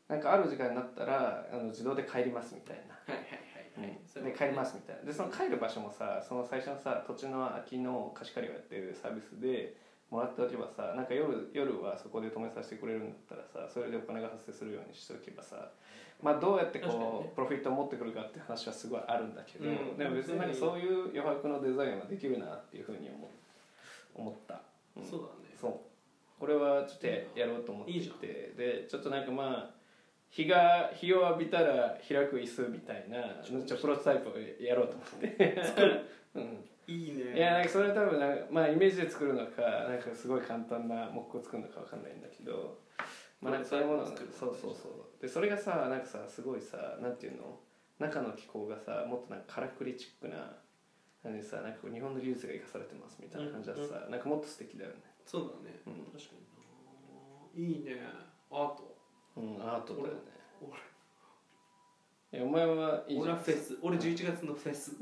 [0.08, 2.96] なんかある時間になったらあの自動で帰りますみたいな。
[3.14, 3.26] はいはい
[3.82, 4.00] はいはい。
[4.08, 5.04] それはで帰りますみたいな。
[5.04, 9.76] でその帰る場所もさその最初のさ土地の空きの貸し借りをやってるサービスで
[10.10, 15.70] もらっておけばさなんか夜夜はそこで止めさせてくれるんだったらさそれでお金が発生するようにしておけばさ
[16.22, 19.98] まあどうやってこう、プロフィットを持ってくるかって話はすごいあるんだけど、うん。
[19.98, 23.30] でも別になんかそういう余白のデザインはできるなっていうふうに思
[24.16, 24.62] 思った、
[24.96, 25.06] うん。
[25.06, 25.56] そうだね。
[25.60, 25.74] そう。
[26.40, 27.92] これはちょっとやろうと思って。
[27.92, 28.28] いて
[28.58, 29.70] でちょっとなんかまあ
[30.30, 34.34] 日が日を浴びたら開く椅子みたいなちょっとプロトタイプを
[34.64, 35.62] やろうと思って。
[36.34, 37.36] うんいいね。
[37.36, 42.80] いやなんかそれは多分なんかまあイメージで作るのかなんかすごい簡単な木工作るのかわかんないんだけど
[43.42, 45.22] まあなんかそういうもの作るそうそうそう。
[45.22, 47.60] でそれがさなんかさすごいさなんていうの？
[48.00, 50.56] 中の気候がさもっとなんかからくりチックな
[51.24, 54.98] なんでさなんか日本の技術が生かされてますみたいな感じだとさ、なんかもっと素敵だよね。
[55.26, 55.80] そうだね。
[55.88, 55.94] うん。
[56.14, 56.36] 確か
[57.56, 57.78] にな。
[57.78, 58.02] いいね。
[58.52, 58.96] アート。
[59.36, 60.14] うんアートだよね。
[60.62, 63.78] 俺いやお前はいいじ俺ゃんはフェス。
[63.82, 64.92] 俺11月のフェス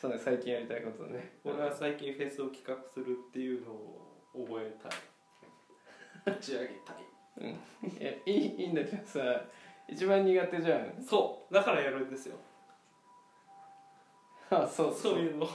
[0.00, 1.32] そうね最近やりたいことね。
[1.44, 6.34] 俺は最近フェスを企画するっていうのを覚えたい。
[6.36, 7.04] 立ち上げたい。
[8.00, 9.20] いやいいいいんだけどさ
[9.88, 11.02] 一番苦手じゃん。
[11.02, 12.36] そうだからやるんですよ。
[14.50, 15.18] あそうそう。
[15.18, 15.46] いうの。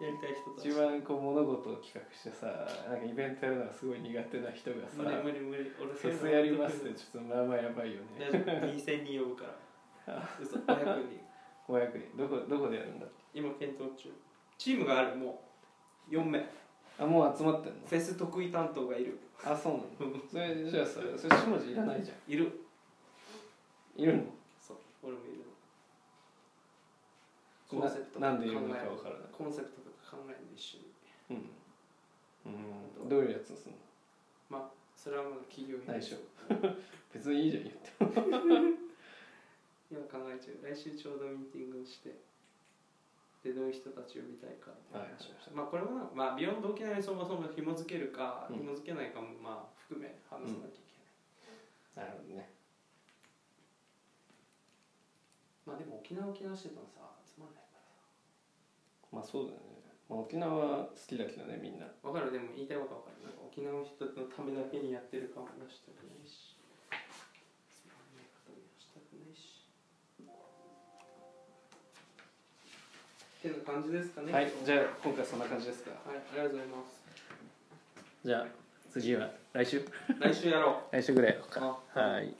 [0.00, 0.68] やりたい人たち。
[0.70, 2.46] 一番こう物事を企画してさ
[2.88, 5.70] なんかイベントやるのがすごい苦手な人がさ無理無理無理。
[5.78, 9.44] 俺フェスやりますってちょっとまあまあやばいよ大ね丈夫2000人呼ぶか
[10.06, 10.28] ら。
[10.40, 11.20] 嘘500人。
[11.68, 12.16] 500人。
[12.16, 13.06] どこどこでやるんだ？
[13.34, 14.10] 今検討中。
[14.58, 15.16] チームがある。
[15.16, 15.42] も
[16.10, 16.44] う4名。
[16.98, 17.86] あもう集まってんの？
[17.86, 19.18] フェス得意担当がいる。
[19.42, 22.44] あそうなのうん それじゃあさそれ下地いらないじゃいる。
[22.44, 22.52] ん
[23.96, 24.24] いるの？
[24.60, 25.44] そう俺もいるな
[27.80, 29.28] コンセプトなんでいるのかわからない。
[29.32, 30.84] コンセプトとか考えるの一緒に。
[31.30, 31.34] う
[32.50, 33.78] ん、うん、どういうやつにすんの？
[34.50, 36.16] まあそれはまだ企業内緒。
[37.14, 37.90] 別にいいじゃん言って
[39.90, 42.14] 今考え中来週ちょうどミーティングをして
[43.42, 48.60] でどういう人たちを呼びたいかって話をして、まあこれはまあビヨンド沖縄にそもそも紐付けるか、うん。
[48.60, 51.00] 紐付けないかもまあ含め話さなきゃいけ
[51.96, 52.52] ない、なるほどね。
[55.64, 58.04] まあでも沖縄沖縄しててもさつまんないからさ。
[59.12, 61.86] まあそうだよね、まあ、沖縄は好きだけどねみんな。
[62.02, 62.32] わかる。
[62.32, 63.20] でも言いたいことわかる。
[63.50, 66.39] 沖縄の人のためだけにやってる感も出したくないし
[73.42, 74.32] てな感じですかね。
[74.32, 75.90] はいじゃあ今回そんな感じですか。
[75.90, 77.00] はいありがとうございます。
[78.24, 78.46] じゃあ
[78.92, 79.82] 次は来週。
[80.18, 80.92] 来週やろう。
[80.94, 81.38] 来週ぐらい
[81.94, 82.34] はい